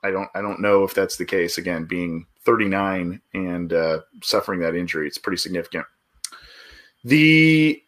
I 0.03 0.11
don't. 0.11 0.29
I 0.35 0.41
don't 0.41 0.61
know 0.61 0.83
if 0.83 0.93
that's 0.93 1.17
the 1.17 1.25
case. 1.25 1.57
Again, 1.57 1.85
being 1.85 2.25
39 2.45 3.21
and 3.33 3.73
uh, 3.73 3.99
suffering 4.23 4.59
that 4.61 4.75
injury, 4.75 5.07
it's 5.07 5.17
pretty 5.17 5.37
significant. 5.37 5.85
The 7.03 7.81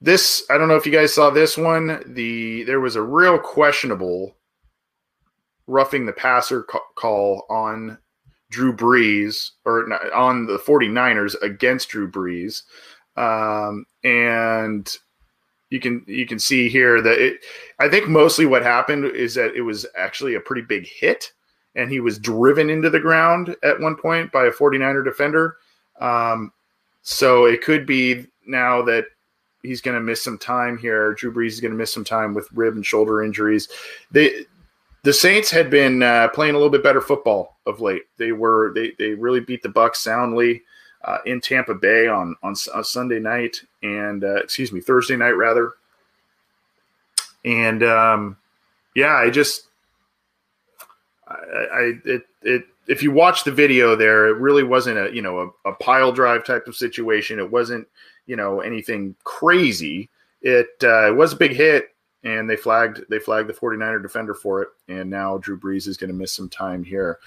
this 0.00 0.44
I 0.50 0.58
don't 0.58 0.68
know 0.68 0.76
if 0.76 0.86
you 0.86 0.92
guys 0.92 1.14
saw 1.14 1.30
this 1.30 1.56
one. 1.56 2.02
The 2.06 2.64
there 2.64 2.80
was 2.80 2.96
a 2.96 3.02
real 3.02 3.38
questionable 3.38 4.36
roughing 5.66 6.06
the 6.06 6.12
passer 6.12 6.64
call 6.96 7.44
on 7.50 7.98
Drew 8.50 8.72
Brees 8.72 9.50
or 9.64 9.92
on 10.14 10.46
the 10.46 10.58
49ers 10.58 11.40
against 11.42 11.90
Drew 11.90 12.10
Brees. 12.10 12.62
Um, 13.16 13.84
and 14.04 14.96
you 15.70 15.80
can 15.80 16.04
you 16.06 16.26
can 16.26 16.38
see 16.38 16.68
here 16.68 17.02
that 17.02 17.18
it, 17.18 17.44
I 17.78 17.88
think 17.88 18.08
mostly 18.08 18.46
what 18.46 18.62
happened 18.62 19.04
is 19.04 19.34
that 19.34 19.54
it 19.54 19.62
was 19.62 19.86
actually 19.96 20.34
a 20.34 20.40
pretty 20.40 20.62
big 20.62 20.86
hit 20.86 21.32
and 21.74 21.90
he 21.90 22.00
was 22.00 22.18
driven 22.18 22.70
into 22.70 22.90
the 22.90 23.00
ground 23.00 23.54
at 23.62 23.80
one 23.80 23.96
point 23.96 24.32
by 24.32 24.46
a 24.46 24.50
49er 24.50 25.04
defender. 25.04 25.56
Um, 26.00 26.52
so 27.02 27.44
it 27.44 27.62
could 27.62 27.86
be 27.86 28.26
now 28.46 28.82
that 28.82 29.04
he's 29.62 29.80
going 29.80 29.94
to 29.96 30.02
miss 30.02 30.22
some 30.22 30.38
time 30.38 30.78
here. 30.78 31.14
Drew 31.14 31.32
Brees 31.32 31.48
is 31.48 31.60
going 31.60 31.72
to 31.72 31.78
miss 31.78 31.92
some 31.92 32.04
time 32.04 32.34
with 32.34 32.50
rib 32.52 32.74
and 32.74 32.84
shoulder 32.84 33.22
injuries. 33.22 33.68
They 34.10 34.46
the 35.02 35.12
Saints 35.12 35.50
had 35.50 35.70
been 35.70 36.02
uh, 36.02 36.28
playing 36.28 36.54
a 36.54 36.58
little 36.58 36.70
bit 36.70 36.82
better 36.82 37.00
football 37.00 37.56
of 37.66 37.80
late. 37.80 38.02
They 38.16 38.32
were 38.32 38.72
they 38.74 38.92
they 38.98 39.10
really 39.10 39.40
beat 39.40 39.62
the 39.62 39.68
Bucs 39.68 39.96
soundly 39.96 40.62
uh, 41.04 41.18
in 41.26 41.40
Tampa 41.40 41.74
Bay 41.74 42.08
on 42.08 42.34
on, 42.42 42.54
on 42.74 42.84
Sunday 42.84 43.18
night 43.18 43.62
and 43.82 44.24
uh, 44.24 44.36
excuse 44.36 44.72
me 44.72 44.80
Thursday 44.80 45.16
night 45.16 45.32
rather. 45.32 45.72
And 47.44 47.82
um, 47.82 48.36
yeah, 48.94 49.14
I 49.14 49.30
just 49.30 49.68
I, 51.28 51.34
I 51.34 51.92
it 52.04 52.26
it 52.42 52.64
if 52.88 53.02
you 53.02 53.12
watch 53.12 53.44
the 53.44 53.52
video 53.52 53.94
there, 53.94 54.28
it 54.28 54.38
really 54.38 54.64
wasn't 54.64 54.98
a 54.98 55.14
you 55.14 55.22
know 55.22 55.54
a, 55.64 55.70
a 55.70 55.74
pile 55.74 56.10
drive 56.10 56.44
type 56.44 56.66
of 56.66 56.74
situation. 56.76 57.38
It 57.38 57.50
wasn't 57.50 57.86
you 58.26 58.34
know 58.34 58.60
anything 58.60 59.14
crazy. 59.22 60.08
It 60.42 60.70
uh, 60.82 61.08
it 61.08 61.16
was 61.16 61.32
a 61.32 61.36
big 61.36 61.52
hit 61.52 61.94
and 62.24 62.48
they 62.48 62.56
flagged 62.56 63.04
they 63.08 63.18
flagged 63.18 63.48
the 63.48 63.54
49er 63.54 64.02
defender 64.02 64.34
for 64.34 64.62
it 64.62 64.68
and 64.88 65.08
now 65.08 65.38
Drew 65.38 65.58
Brees 65.58 65.86
is 65.86 65.96
going 65.96 66.10
to 66.10 66.16
miss 66.16 66.32
some 66.32 66.48
time 66.48 66.82
here. 66.82 67.18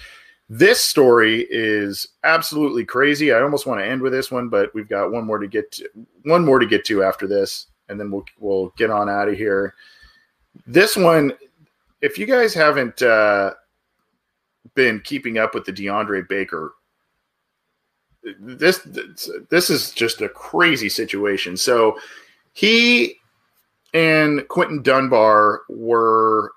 This 0.50 0.84
story 0.84 1.48
is 1.50 2.10
absolutely 2.26 2.84
crazy. 2.84 3.32
I 3.32 3.42
almost 3.42 3.66
want 3.66 3.80
to 3.80 3.86
end 3.86 4.02
with 4.02 4.12
this 4.12 4.32
one, 4.32 4.50
but 4.50 4.74
we've 4.76 4.90
got 4.90 5.12
one 5.12 5.26
more 5.26 5.38
to 5.38 5.48
get 5.48 5.72
to, 5.74 5.90
one 6.24 6.44
more 6.44 6.60
to 6.60 6.66
get 6.66 6.84
to 6.86 7.04
after 7.04 7.28
this 7.28 7.68
and 7.90 8.00
then 8.00 8.12
we'll 8.12 8.26
we'll 8.40 8.74
get 8.78 8.90
on 8.90 9.10
out 9.10 9.30
of 9.30 9.38
here. 9.38 9.76
This 10.68 10.96
one 10.96 11.34
if 12.02 12.18
you 12.18 12.26
guys 12.26 12.54
haven't 12.54 13.02
uh, 13.02 13.54
been 14.76 15.00
keeping 15.02 15.38
up 15.38 15.54
with 15.54 15.66
the 15.66 15.74
DeAndre 15.74 16.28
Baker 16.28 16.74
this 18.40 18.80
this 19.50 19.70
is 19.70 19.92
just 19.92 20.22
a 20.22 20.30
crazy 20.30 20.90
situation. 20.90 21.58
So 21.58 21.98
he 22.54 23.16
and 23.94 24.48
Quinton 24.48 24.82
Dunbar 24.82 25.62
were 25.70 26.54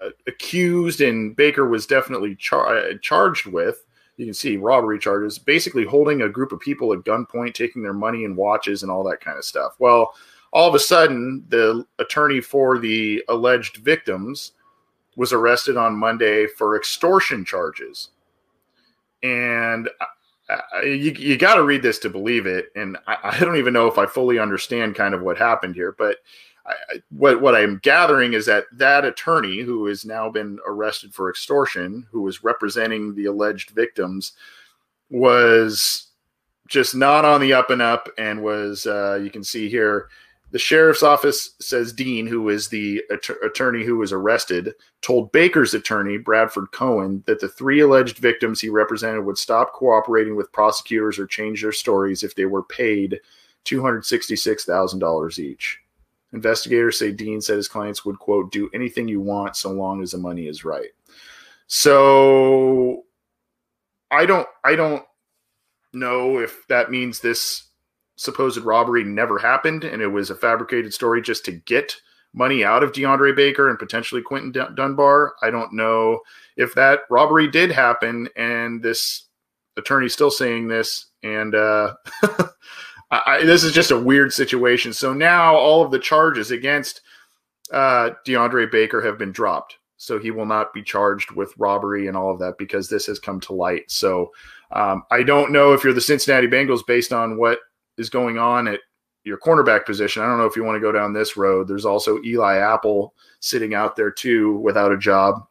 uh, 0.00 0.10
accused, 0.26 1.00
and 1.00 1.34
Baker 1.34 1.68
was 1.68 1.86
definitely 1.86 2.34
char- 2.36 2.76
uh, 2.76 2.94
charged 3.00 3.46
with. 3.46 3.84
You 4.16 4.26
can 4.26 4.34
see 4.34 4.56
robbery 4.56 4.98
charges, 4.98 5.38
basically 5.38 5.84
holding 5.84 6.22
a 6.22 6.28
group 6.28 6.52
of 6.52 6.60
people 6.60 6.92
at 6.92 7.00
gunpoint, 7.00 7.54
taking 7.54 7.82
their 7.82 7.94
money 7.94 8.24
and 8.24 8.36
watches 8.36 8.82
and 8.82 8.92
all 8.92 9.02
that 9.04 9.20
kind 9.20 9.38
of 9.38 9.44
stuff. 9.44 9.74
Well, 9.78 10.14
all 10.52 10.68
of 10.68 10.74
a 10.74 10.78
sudden, 10.78 11.44
the 11.48 11.86
attorney 11.98 12.40
for 12.40 12.78
the 12.78 13.24
alleged 13.28 13.78
victims 13.78 14.52
was 15.16 15.32
arrested 15.32 15.76
on 15.76 15.96
Monday 15.96 16.46
for 16.46 16.76
extortion 16.76 17.44
charges. 17.44 18.10
And 19.22 19.88
you, 20.82 21.12
you 21.12 21.36
got 21.36 21.54
to 21.56 21.62
read 21.62 21.82
this 21.82 21.98
to 22.00 22.10
believe 22.10 22.46
it. 22.46 22.66
And 22.76 22.96
I, 23.06 23.16
I, 23.24 23.38
don't 23.38 23.56
even 23.56 23.72
know 23.72 23.86
if 23.86 23.98
I 23.98 24.06
fully 24.06 24.38
understand 24.38 24.94
kind 24.94 25.14
of 25.14 25.22
what 25.22 25.38
happened 25.38 25.74
here, 25.74 25.94
but 25.96 26.18
I, 26.66 26.74
what 27.10 27.40
what 27.40 27.54
I'm 27.54 27.80
gathering 27.82 28.34
is 28.34 28.46
that 28.46 28.64
that 28.72 29.04
attorney 29.04 29.60
who 29.60 29.86
has 29.86 30.04
now 30.04 30.30
been 30.30 30.58
arrested 30.66 31.14
for 31.14 31.30
extortion, 31.30 32.06
who 32.10 32.22
was 32.22 32.44
representing 32.44 33.14
the 33.14 33.26
alleged 33.26 33.70
victims, 33.70 34.32
was 35.10 36.08
just 36.68 36.94
not 36.94 37.24
on 37.24 37.40
the 37.40 37.52
up 37.52 37.70
and 37.70 37.82
up, 37.82 38.08
and 38.16 38.42
was 38.42 38.86
uh, 38.86 39.18
you 39.22 39.30
can 39.30 39.44
see 39.44 39.68
here 39.68 40.08
the 40.52 40.58
sheriff's 40.58 41.02
office 41.02 41.54
says 41.60 41.94
Dean, 41.94 42.26
who 42.26 42.50
is 42.50 42.68
the 42.68 43.02
att- 43.10 43.42
attorney 43.42 43.84
who 43.84 43.96
was 43.96 44.12
arrested, 44.12 44.74
told 45.00 45.32
Baker's 45.32 45.72
attorney, 45.72 46.18
Bradford 46.18 46.70
Cohen, 46.72 47.24
that 47.26 47.40
the 47.40 47.48
three 47.48 47.80
alleged 47.80 48.18
victims 48.18 48.60
he 48.60 48.68
represented 48.68 49.24
would 49.24 49.38
stop 49.38 49.72
cooperating 49.72 50.36
with 50.36 50.52
prosecutors 50.52 51.18
or 51.18 51.26
change 51.26 51.62
their 51.62 51.72
stories 51.72 52.22
if 52.22 52.34
they 52.34 52.44
were 52.44 52.62
paid 52.62 53.18
$266,000 53.64 55.38
each. 55.38 55.80
Investigators 56.34 56.98
say 56.98 57.12
Dean 57.12 57.40
said 57.40 57.56
his 57.56 57.68
clients 57.68 58.04
would, 58.04 58.18
quote, 58.18 58.52
do 58.52 58.70
anything 58.74 59.08
you 59.08 59.20
want 59.20 59.56
so 59.56 59.70
long 59.70 60.02
as 60.02 60.12
the 60.12 60.18
money 60.18 60.48
is 60.48 60.64
right. 60.64 60.90
So 61.66 63.04
I 64.10 64.26
don't 64.26 64.46
I 64.62 64.76
don't 64.76 65.04
know 65.94 66.38
if 66.38 66.66
that 66.68 66.90
means 66.90 67.20
this 67.20 67.68
supposed 68.16 68.58
robbery 68.58 69.04
never 69.04 69.38
happened 69.38 69.84
and 69.84 70.02
it 70.02 70.08
was 70.08 70.30
a 70.30 70.34
fabricated 70.34 70.92
story 70.92 71.22
just 71.22 71.44
to 71.44 71.52
get 71.52 71.96
money 72.34 72.64
out 72.64 72.82
of 72.82 72.92
DeAndre 72.92 73.34
Baker 73.36 73.68
and 73.68 73.78
potentially 73.78 74.22
Quinton 74.22 74.74
Dunbar. 74.74 75.34
I 75.42 75.50
don't 75.50 75.72
know 75.72 76.20
if 76.56 76.74
that 76.74 77.00
robbery 77.10 77.48
did 77.48 77.70
happen 77.70 78.28
and 78.36 78.82
this 78.82 79.26
attorney's 79.76 80.12
still 80.12 80.30
saying 80.30 80.68
this 80.68 81.06
and 81.22 81.54
uh 81.54 81.94
I, 83.12 83.44
this 83.44 83.62
is 83.62 83.72
just 83.72 83.90
a 83.90 83.98
weird 83.98 84.32
situation. 84.32 84.94
So 84.94 85.12
now 85.12 85.54
all 85.54 85.84
of 85.84 85.90
the 85.90 85.98
charges 85.98 86.50
against 86.50 87.02
uh, 87.70 88.10
DeAndre 88.26 88.70
Baker 88.70 89.02
have 89.02 89.18
been 89.18 89.32
dropped. 89.32 89.76
So 89.98 90.18
he 90.18 90.30
will 90.30 90.46
not 90.46 90.72
be 90.72 90.82
charged 90.82 91.30
with 91.30 91.52
robbery 91.58 92.08
and 92.08 92.16
all 92.16 92.32
of 92.32 92.38
that 92.40 92.56
because 92.58 92.88
this 92.88 93.06
has 93.06 93.18
come 93.18 93.38
to 93.40 93.52
light. 93.52 93.90
So 93.90 94.32
um, 94.72 95.02
I 95.10 95.22
don't 95.22 95.52
know 95.52 95.74
if 95.74 95.84
you're 95.84 95.92
the 95.92 96.00
Cincinnati 96.00 96.48
Bengals 96.48 96.84
based 96.86 97.12
on 97.12 97.36
what 97.36 97.58
is 97.98 98.10
going 98.10 98.38
on 98.38 98.68
at 98.68 98.80
your 99.24 99.38
cornerback 99.38 99.86
position. 99.86 100.22
I 100.22 100.26
don't 100.26 100.38
know 100.38 100.46
if 100.46 100.56
you 100.56 100.64
want 100.64 100.76
to 100.76 100.80
go 100.80 100.92
down 100.92 101.12
this 101.12 101.36
road. 101.36 101.68
There's 101.68 101.84
also 101.84 102.20
Eli 102.24 102.56
Apple 102.56 103.14
sitting 103.40 103.74
out 103.74 103.96
there 103.96 104.10
too 104.10 104.56
without 104.58 104.92
a 104.92 104.98
job 104.98 105.46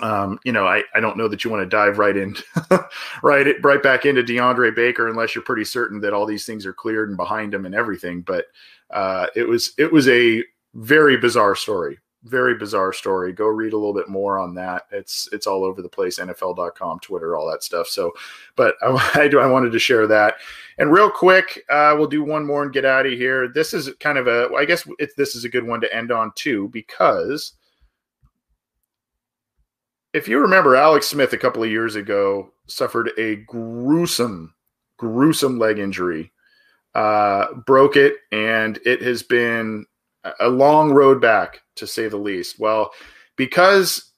um, 0.00 0.38
you 0.44 0.52
know, 0.52 0.66
I, 0.66 0.82
I 0.94 1.00
don't 1.00 1.16
know 1.16 1.28
that 1.28 1.44
you 1.44 1.50
want 1.50 1.62
to 1.62 1.68
dive 1.68 1.98
right 1.98 2.16
in, 2.16 2.36
right, 3.22 3.54
right 3.62 3.82
back 3.82 4.06
into 4.06 4.22
DeAndre 4.22 4.74
Baker 4.74 5.08
unless 5.08 5.34
you're 5.34 5.44
pretty 5.44 5.64
certain 5.64 6.00
that 6.00 6.12
all 6.12 6.26
these 6.26 6.44
things 6.44 6.66
are 6.66 6.72
cleared 6.72 7.08
and 7.08 7.16
behind 7.16 7.54
him 7.54 7.64
and 7.64 7.74
everything. 7.74 8.22
But 8.22 8.46
uh, 8.90 9.28
it 9.36 9.46
was 9.46 9.72
it 9.78 9.92
was 9.92 10.08
a 10.08 10.42
very 10.74 11.16
bizarre 11.16 11.54
story, 11.54 11.98
very 12.24 12.56
bizarre 12.56 12.92
story. 12.92 13.32
Go 13.32 13.46
read 13.46 13.72
a 13.72 13.76
little 13.76 13.94
bit 13.94 14.08
more 14.08 14.38
on 14.38 14.54
that. 14.54 14.86
It's 14.90 15.28
it's 15.32 15.46
all 15.46 15.64
over 15.64 15.82
the 15.82 15.88
place, 15.88 16.18
NFL.com, 16.18 17.00
Twitter, 17.00 17.36
all 17.36 17.50
that 17.50 17.62
stuff. 17.62 17.86
So, 17.86 18.12
but 18.56 18.76
I, 18.82 19.10
I 19.22 19.28
do 19.28 19.40
I 19.40 19.46
wanted 19.46 19.72
to 19.72 19.78
share 19.78 20.06
that. 20.06 20.36
And 20.78 20.92
real 20.92 21.10
quick, 21.10 21.64
uh, 21.70 21.94
we'll 21.96 22.08
do 22.08 22.24
one 22.24 22.46
more 22.46 22.62
and 22.62 22.72
get 22.72 22.84
out 22.84 23.06
of 23.06 23.12
here. 23.12 23.48
This 23.48 23.74
is 23.74 23.90
kind 24.00 24.18
of 24.18 24.26
a, 24.26 24.52
I 24.56 24.64
guess 24.64 24.86
this 25.16 25.36
is 25.36 25.44
a 25.44 25.48
good 25.48 25.66
one 25.66 25.80
to 25.82 25.94
end 25.94 26.10
on 26.10 26.32
too 26.34 26.68
because 26.72 27.52
if 30.12 30.26
you 30.26 30.38
remember, 30.38 30.76
Alex 30.76 31.06
Smith 31.06 31.32
a 31.32 31.38
couple 31.38 31.62
of 31.62 31.70
years 31.70 31.96
ago 31.96 32.50
suffered 32.66 33.10
a 33.18 33.36
gruesome, 33.36 34.54
gruesome 34.96 35.58
leg 35.58 35.78
injury, 35.78 36.32
uh, 36.94 37.52
broke 37.66 37.96
it, 37.96 38.14
and 38.32 38.78
it 38.84 39.02
has 39.02 39.22
been 39.22 39.84
a 40.40 40.48
long 40.48 40.90
road 40.92 41.20
back 41.20 41.60
to 41.76 41.86
say 41.86 42.08
the 42.08 42.16
least. 42.16 42.58
Well, 42.58 42.90
because 43.36 44.10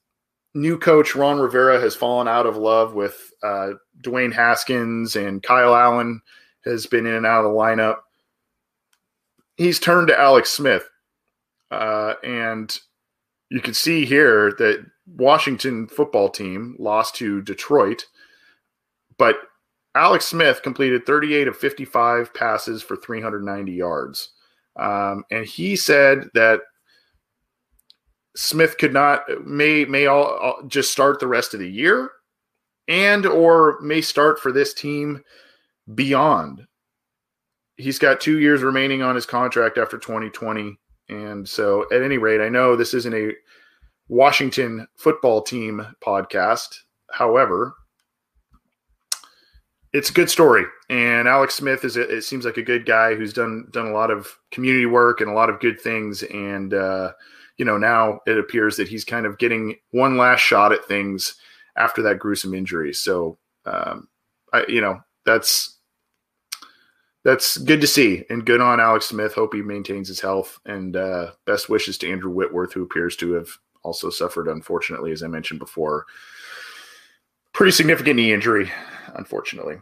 new 0.55 0.79
coach 0.79 1.15
Ron 1.15 1.39
Rivera 1.39 1.81
has 1.81 1.95
fallen 1.95 2.29
out 2.29 2.47
of 2.47 2.57
love 2.57 2.95
with 2.95 3.31
uh, 3.43 3.73
Dwayne 4.01 4.33
Haskins 4.33 5.17
and 5.17 5.43
Kyle 5.43 5.75
Allen 5.75 6.21
has 6.65 6.87
been 6.87 7.07
in 7.07 7.15
and 7.15 7.27
out 7.27 7.45
of 7.45 7.53
the 7.53 7.59
lineup. 7.59 7.99
He's 9.57 9.79
turned 9.79 10.09
to 10.09 10.19
Alex 10.19 10.51
Smith, 10.51 10.89
uh, 11.71 12.15
and 12.23 12.79
you 13.51 13.61
can 13.61 13.75
see 13.75 14.05
here 14.05 14.53
that 14.59 14.85
Washington 15.07 15.87
football 15.87 16.29
team 16.29 16.77
lost 16.79 17.15
to 17.17 17.41
Detroit, 17.43 18.07
but 19.19 19.37
Alex 19.95 20.27
Smith 20.27 20.63
completed 20.63 21.07
38 21.07 21.49
of 21.49 21.57
55 21.57 22.35
passes 22.35 22.83
for 22.83 22.97
390 22.97 23.73
yards. 23.73 24.31
Um, 24.77 25.25
and 25.31 25.47
he 25.47 25.75
said 25.75 26.29
that 26.35 26.61
Smith 28.37 28.79
could 28.79 28.93
not 28.93 29.23
may 29.45 29.85
may 29.85 30.07
all, 30.07 30.25
all, 30.25 30.63
just 30.67 30.93
start 30.93 31.19
the 31.19 31.27
rest 31.27 31.55
of 31.55 31.61
the 31.61 31.71
year 31.71 32.11
and 32.87 33.27
or 33.27 33.81
may 33.81 34.01
start 34.01 34.39
for 34.39 34.53
this 34.53 34.75
team 34.75 35.23
beyond. 35.95 36.67
He's 37.77 37.99
got 37.99 38.21
2 38.21 38.39
years 38.39 38.63
remaining 38.63 39.03
on 39.03 39.15
his 39.15 39.27
contract 39.27 39.79
after 39.79 39.99
2020 39.99 40.79
and 41.09 41.49
so 41.49 41.87
at 41.93 42.03
any 42.03 42.19
rate 42.19 42.41
I 42.41 42.49
know 42.49 42.77
this 42.77 42.95
isn't 42.95 43.15
a 43.15 43.33
Washington 44.09 44.87
football 44.97 45.43
team 45.43 45.87
podcast. 46.05 46.77
However, 47.11 47.75
it's 49.93 50.11
a 50.11 50.13
good 50.13 50.31
story, 50.31 50.65
and 50.91 51.27
Alex 51.27 51.55
Smith 51.55 51.85
is 51.85 51.97
a, 51.97 52.03
it 52.17 52.23
seems 52.23 52.45
like 52.45 52.57
a 52.57 52.63
good 52.63 52.85
guy 52.85 53.15
who's 53.15 53.33
done 53.33 53.69
done 53.71 53.87
a 53.87 53.93
lot 53.93 54.11
of 54.11 54.39
community 54.51 54.87
work 54.87 55.21
and 55.21 55.31
a 55.31 55.35
lot 55.35 55.49
of 55.49 55.61
good 55.61 55.81
things, 55.81 56.23
and 56.25 56.75
uh, 56.75 57.13
you 57.59 57.65
know 57.65 57.79
now 57.79 58.21
it 58.27 58.39
appears 58.39 58.77
that 58.77 58.89
he's 58.89 59.05
kind 59.05 59.27
of 59.27 59.39
getting 59.39 59.77
one 59.91 60.17
last 60.17 60.41
shot 60.41 60.73
at 60.73 60.85
things 60.85 61.37
after 61.77 62.03
that 62.03 62.19
gruesome 62.19 62.55
injury. 62.55 62.93
So, 62.93 63.39
um, 63.65 64.09
I 64.53 64.65
you 64.69 64.81
know 64.81 65.01
that's 65.25 65.77
that's 67.25 67.57
good 67.59 67.81
to 67.81 67.87
see 67.89 68.25
and 68.31 68.47
good 68.47 68.61
on 68.61 68.79
Alex 68.79 69.07
Smith. 69.07 69.35
Hope 69.35 69.53
he 69.53 69.63
maintains 69.63 70.07
his 70.07 70.21
health 70.21 70.61
and 70.65 70.97
uh, 70.97 71.33
best 71.45 71.69
wishes 71.69 71.99
to 71.99 72.11
Andrew 72.11 72.31
Whitworth, 72.31 72.73
who 72.73 72.85
appears 72.85 73.17
to 73.17 73.33
have 73.33 73.49
also 73.83 74.11
suffered, 74.11 74.49
unfortunately, 74.49 75.13
as 75.13 75.23
I 75.23 75.27
mentioned 75.27 75.59
before, 75.59 76.07
pretty 77.53 77.73
significant 77.73 78.17
knee 78.17 78.33
injury, 78.33 78.71
unfortunately. 79.15 79.77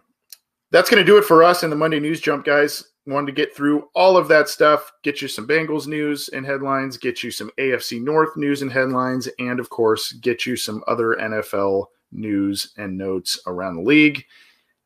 That's 0.70 0.88
going 0.88 1.04
to 1.04 1.06
do 1.06 1.18
it 1.18 1.24
for 1.24 1.42
us 1.42 1.62
in 1.62 1.70
the 1.70 1.76
Monday 1.76 2.00
News 2.00 2.20
Jump, 2.20 2.44
guys. 2.44 2.84
Wanted 3.06 3.26
to 3.26 3.32
get 3.32 3.54
through 3.54 3.88
all 3.94 4.16
of 4.16 4.28
that 4.28 4.48
stuff, 4.48 4.90
get 5.02 5.20
you 5.20 5.28
some 5.28 5.46
Bengals 5.46 5.86
news 5.86 6.30
and 6.30 6.46
headlines, 6.46 6.96
get 6.96 7.22
you 7.22 7.30
some 7.30 7.50
AFC 7.58 8.00
North 8.00 8.34
news 8.36 8.62
and 8.62 8.72
headlines, 8.72 9.28
and 9.38 9.60
of 9.60 9.68
course, 9.68 10.12
get 10.12 10.46
you 10.46 10.56
some 10.56 10.82
other 10.86 11.16
NFL 11.20 11.86
news 12.12 12.72
and 12.78 12.96
notes 12.96 13.38
around 13.46 13.76
the 13.76 13.82
league 13.82 14.24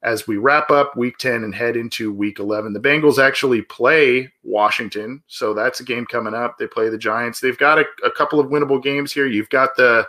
as 0.02 0.26
we 0.26 0.36
wrap 0.36 0.70
up 0.70 0.96
week 0.96 1.18
10 1.18 1.44
and 1.44 1.54
head 1.54 1.76
into 1.76 2.12
week 2.12 2.38
11. 2.38 2.72
The 2.72 2.80
Bengals 2.80 3.18
actually 3.18 3.62
play 3.62 4.32
Washington. 4.44 5.22
So 5.26 5.52
that's 5.52 5.80
a 5.80 5.84
game 5.84 6.06
coming 6.06 6.34
up. 6.34 6.56
They 6.56 6.66
play 6.66 6.88
the 6.88 6.98
Giants. 6.98 7.40
They've 7.40 7.58
got 7.58 7.78
a, 7.78 7.84
a 8.04 8.10
couple 8.10 8.38
of 8.38 8.48
winnable 8.48 8.82
games 8.82 9.12
here. 9.12 9.26
You've 9.26 9.50
got 9.50 9.76
the 9.76 10.06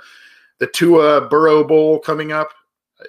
the 0.59 0.67
Tua 0.67 1.27
Burrow 1.29 1.63
Bowl 1.63 1.99
coming 1.99 2.33
up 2.33 2.49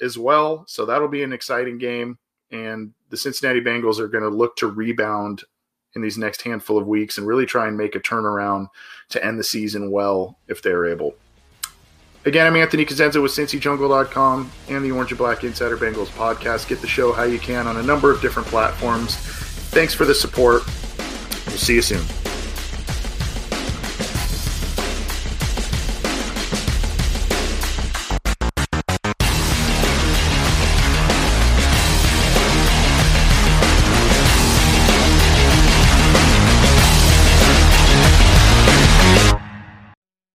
as 0.02 0.16
well. 0.16 0.64
So 0.68 0.86
that'll 0.86 1.08
be 1.08 1.24
an 1.24 1.32
exciting 1.32 1.78
game. 1.78 2.16
And 2.50 2.92
the 3.10 3.16
Cincinnati 3.16 3.60
Bengals 3.60 3.98
are 3.98 4.08
going 4.08 4.24
to 4.24 4.30
look 4.30 4.56
to 4.56 4.66
rebound 4.66 5.44
in 5.94 6.02
these 6.02 6.18
next 6.18 6.42
handful 6.42 6.78
of 6.78 6.86
weeks 6.86 7.18
and 7.18 7.26
really 7.26 7.46
try 7.46 7.66
and 7.66 7.76
make 7.76 7.94
a 7.94 8.00
turnaround 8.00 8.68
to 9.08 9.24
end 9.24 9.38
the 9.38 9.44
season 9.44 9.90
well 9.90 10.38
if 10.48 10.62
they're 10.62 10.86
able. 10.86 11.14
Again, 12.26 12.46
I'm 12.46 12.56
Anthony 12.56 12.84
Cosenza 12.84 13.22
with 13.22 13.32
CincyJungle.com 13.32 14.52
and 14.68 14.84
the 14.84 14.90
Orange 14.90 15.10
and 15.10 15.18
Black 15.18 15.42
Insider 15.42 15.76
Bengals 15.76 16.08
podcast. 16.08 16.68
Get 16.68 16.80
the 16.80 16.86
show 16.86 17.12
how 17.12 17.22
you 17.22 17.38
can 17.38 17.66
on 17.66 17.78
a 17.78 17.82
number 17.82 18.10
of 18.10 18.20
different 18.20 18.46
platforms. 18.48 19.16
Thanks 19.16 19.94
for 19.94 20.04
the 20.04 20.14
support. 20.14 20.62
We'll 21.46 21.56
see 21.56 21.76
you 21.76 21.82
soon. 21.82 22.02